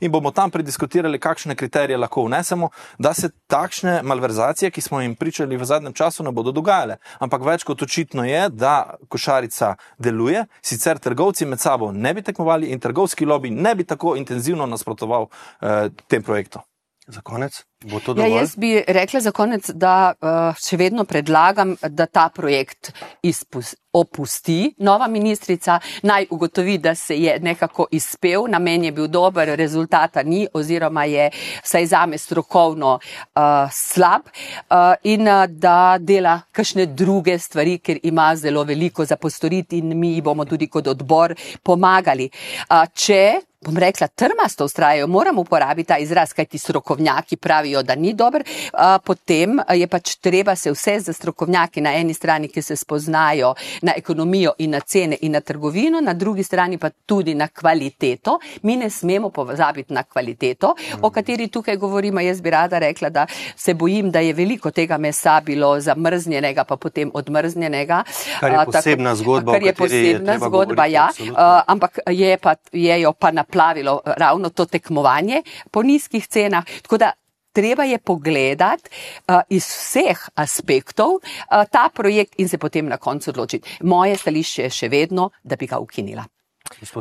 in 0.00 0.12
bomo 0.12 0.30
tam 0.30 0.50
prediskutirali, 0.50 1.18
kakšne 1.18 1.56
kriterije 1.56 1.98
lahko 1.98 2.24
vnesemo, 2.24 2.70
da 2.98 3.14
se 3.14 3.30
takšne 3.46 4.02
malverzacije, 4.02 4.70
ki 4.70 4.80
smo 4.80 5.00
jim 5.00 5.14
pričali 5.14 5.56
v 5.56 5.64
zadnjem 5.64 5.92
času, 5.92 6.22
ne 6.22 6.32
bodo 6.32 6.52
dogajale. 6.52 6.96
Ampak 7.18 7.44
več 7.44 7.64
kot 7.64 7.82
očitno 7.82 8.24
je, 8.24 8.48
da 8.48 8.94
košarica 9.08 9.74
deluje, 9.98 10.46
sicer 10.62 10.98
trgovci 10.98 11.46
med 11.46 11.60
sabo 11.60 11.92
ne 11.92 12.14
bi 12.14 12.22
tekmovali 12.22 12.72
in 12.72 12.80
trgovski 12.80 13.26
lobby 13.26 13.50
ne 13.50 13.74
bi 13.74 13.84
tako 13.84 14.16
intenzivno 14.16 14.66
nasprotoval 14.66 15.28
eh, 15.60 15.88
tem 16.08 16.22
projektom. 16.22 16.67
Za 17.08 17.20
konec, 17.24 17.64
bo 17.88 18.00
to 18.00 18.10
Ja, 18.10 18.14
dovolj? 18.14 18.36
jaz 18.36 18.56
bi 18.56 18.84
rekla 18.88 19.20
za 19.20 19.30
konec, 19.32 19.70
da 19.70 20.12
uh, 20.20 20.52
še 20.60 20.76
vedno 20.76 21.06
predlagam, 21.08 21.72
da 21.88 22.04
ta 22.06 22.26
projekt 22.28 22.90
izpus, 23.24 23.74
opusti 23.92 24.74
nova 24.78 25.08
ministrica, 25.08 25.78
naj 26.02 26.26
ugotovi, 26.30 26.76
da 26.78 26.92
se 26.94 27.16
je 27.16 27.38
nekako 27.40 27.86
izpel, 27.90 28.44
namen 28.48 28.84
je 28.84 28.92
bil 28.92 29.08
dober, 29.08 29.54
rezultata 29.56 30.22
ni 30.22 30.44
oziroma 30.52 31.04
je 31.08 31.30
vsaj 31.64 31.86
zame 31.86 32.18
strokovno 32.18 32.98
uh, 33.00 33.42
slab 33.72 34.28
uh, 34.28 34.92
in 35.08 35.24
uh, 35.28 35.46
da 35.48 35.96
dela 36.00 36.40
kakšne 36.52 36.86
druge 36.86 37.38
stvari, 37.38 37.78
ker 37.78 37.98
ima 38.02 38.34
zelo 38.36 38.64
veliko 38.68 39.04
za 39.04 39.16
postoriti 39.16 39.78
in 39.78 39.96
mi 39.98 40.20
bomo 40.20 40.44
tudi 40.44 40.68
kot 40.68 40.86
odbor 40.86 41.32
pomagali. 41.62 42.28
Uh, 42.68 42.84
če 42.92 43.40
bom 43.60 43.76
rekla, 43.76 44.06
trmasto 44.06 44.64
ustrajajo, 44.64 45.06
moram 45.06 45.38
uporabiti 45.38 45.88
ta 45.88 45.98
izraz, 45.98 46.32
kaj 46.32 46.44
ti 46.44 46.58
strokovnjaki 46.58 47.36
pravijo, 47.36 47.82
da 47.82 47.94
ni 47.94 48.12
dober, 48.14 48.44
a, 48.72 48.98
potem 48.98 49.58
je 49.74 49.86
pač 49.86 50.14
treba 50.16 50.54
se 50.56 50.70
vse 50.70 51.00
za 51.00 51.12
strokovnjaki 51.12 51.80
na 51.80 51.94
eni 51.94 52.14
strani, 52.14 52.48
ki 52.48 52.62
se 52.62 52.76
spoznajo 52.76 53.54
na 53.82 53.92
ekonomijo 53.96 54.52
in 54.58 54.70
na 54.70 54.80
cene 54.80 55.18
in 55.20 55.32
na 55.32 55.40
trgovino, 55.40 56.00
na 56.00 56.14
drugi 56.14 56.42
strani 56.42 56.78
pa 56.78 56.90
tudi 56.90 57.34
na 57.34 57.48
kvaliteto. 57.48 58.38
Mi 58.62 58.76
ne 58.76 58.90
smemo 58.90 59.30
pozabiti 59.30 59.92
na 59.92 60.02
kvaliteto, 60.02 60.74
o 61.02 61.10
kateri 61.10 61.48
tukaj 61.48 61.76
govorimo. 61.76 62.20
Jaz 62.20 62.40
bi 62.40 62.50
rada 62.50 62.78
rekla, 62.78 63.08
da 63.10 63.26
se 63.56 63.74
bojim, 63.74 64.10
da 64.10 64.20
je 64.20 64.32
veliko 64.32 64.70
tega 64.70 64.98
mesa 64.98 65.40
bilo 65.40 65.80
zamrznjenega, 65.80 66.64
pa 66.64 66.76
potem 66.76 67.10
odmrznjenega. 67.14 68.04
Kar 68.40 68.50
je 68.50 68.56
A, 68.56 68.60
tako- 68.60 68.72
posebna 68.72 69.14
zgodba, 69.16 69.52
Kar 69.52 69.62
je 69.62 69.66
je 69.68 69.74
posebna 69.74 70.24
treba 70.32 70.46
zgodba, 70.46 70.74
govoriti, 70.74 70.92
ja. 70.94 71.06
absolutno. 71.10 71.34
A, 71.38 71.62
ampak 71.66 71.98
je, 72.06 72.36
pa, 72.38 72.54
je 72.72 73.00
jo 73.00 73.12
pa 73.12 73.30
naplavilo 73.48 74.00
ravno 74.04 74.50
to 74.50 74.64
tekmovanje 74.64 75.42
po 75.70 75.82
nizkih 75.82 76.26
cenah. 76.26 76.64
Tako 76.82 76.98
da 76.98 77.12
treba 77.52 77.84
je 77.84 77.98
pogledati 77.98 78.90
uh, 79.28 79.40
iz 79.48 79.64
vseh 79.64 80.28
aspektov 80.34 81.08
uh, 81.08 81.22
ta 81.70 81.88
projekt 81.94 82.34
in 82.38 82.48
se 82.48 82.58
potem 82.58 82.86
na 82.86 82.96
koncu 82.96 83.30
odločiti. 83.30 83.78
Moje 83.82 84.16
stališče 84.16 84.62
je 84.62 84.70
še 84.70 84.88
vedno, 84.88 85.30
da 85.42 85.56
bi 85.56 85.66
ga 85.66 85.78
ukinila. 85.78 86.24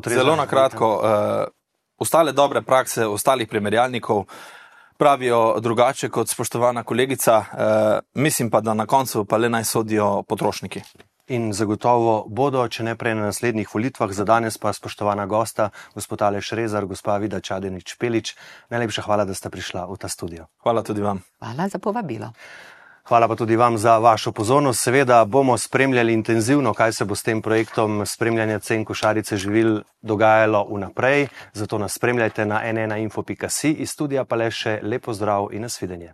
Zelo 0.07 0.35
na 0.35 0.47
kratko, 0.47 0.95
uh, 0.95 1.03
ostale 1.97 2.31
dobre 2.31 2.61
prakse 2.61 3.05
ostalih 3.05 3.47
primerjalnikov 3.47 4.25
pravijo 4.97 5.59
drugače 5.59 6.09
kot 6.09 6.29
spoštovana 6.29 6.83
kolegica, 6.83 7.37
uh, 7.37 7.43
mislim 8.13 8.49
pa, 8.49 8.61
da 8.61 8.73
na 8.73 8.85
koncu 8.85 9.25
pa 9.25 9.37
le 9.37 9.49
naj 9.49 9.63
sodijo 9.63 10.23
potrošniki. 10.23 10.81
In 11.27 11.51
zagotovo 11.53 12.23
bodo, 12.29 12.61
če 12.71 12.85
ne 12.87 12.95
prej 12.95 13.17
na 13.19 13.27
naslednjih 13.27 13.67
volitvah, 13.73 14.11
za 14.15 14.23
danes 14.23 14.55
pa 14.57 14.71
spoštovana 14.73 15.25
gosta, 15.27 15.69
gospod 15.95 16.21
Aleš 16.23 16.53
Rezar, 16.55 16.87
gospa 16.87 17.17
Vida 17.19 17.41
Čadenič 17.43 17.97
Pelič. 17.99 18.35
Najlepša 18.71 19.03
hvala, 19.03 19.25
da 19.27 19.35
ste 19.35 19.51
prišla 19.51 19.85
v 19.91 19.97
ta 19.99 20.07
studio. 20.07 20.47
Hvala 20.63 20.83
tudi 20.87 21.03
vam. 21.03 21.19
Hvala 21.43 21.67
za 21.67 21.83
povabilo. 21.83 22.31
Hvala 23.07 23.27
pa 23.27 23.35
tudi 23.35 23.55
vam 23.55 23.77
za 23.77 23.97
vašo 23.97 24.31
pozornost. 24.31 24.83
Seveda 24.83 25.25
bomo 25.25 25.57
spremljali 25.57 26.13
intenzivno, 26.13 26.73
kaj 26.73 26.91
se 26.91 27.05
bo 27.05 27.15
s 27.15 27.23
tem 27.23 27.41
projektom 27.41 28.05
spremljanja 28.05 28.59
cen 28.59 28.85
košarice 28.85 29.37
živil 29.37 29.81
dogajalo 30.01 30.67
vnaprej. 30.71 31.27
Zato 31.53 31.77
nas 31.77 31.93
spremljajte 31.93 32.45
na 32.45 32.61
nnainfo.si 32.71 33.71
iz 33.71 33.89
studija 33.89 34.25
pa 34.25 34.35
le 34.35 34.51
še 34.51 34.79
lepo 34.83 35.13
zdrav 35.13 35.47
in 35.51 35.61
nasvidenje. 35.61 36.13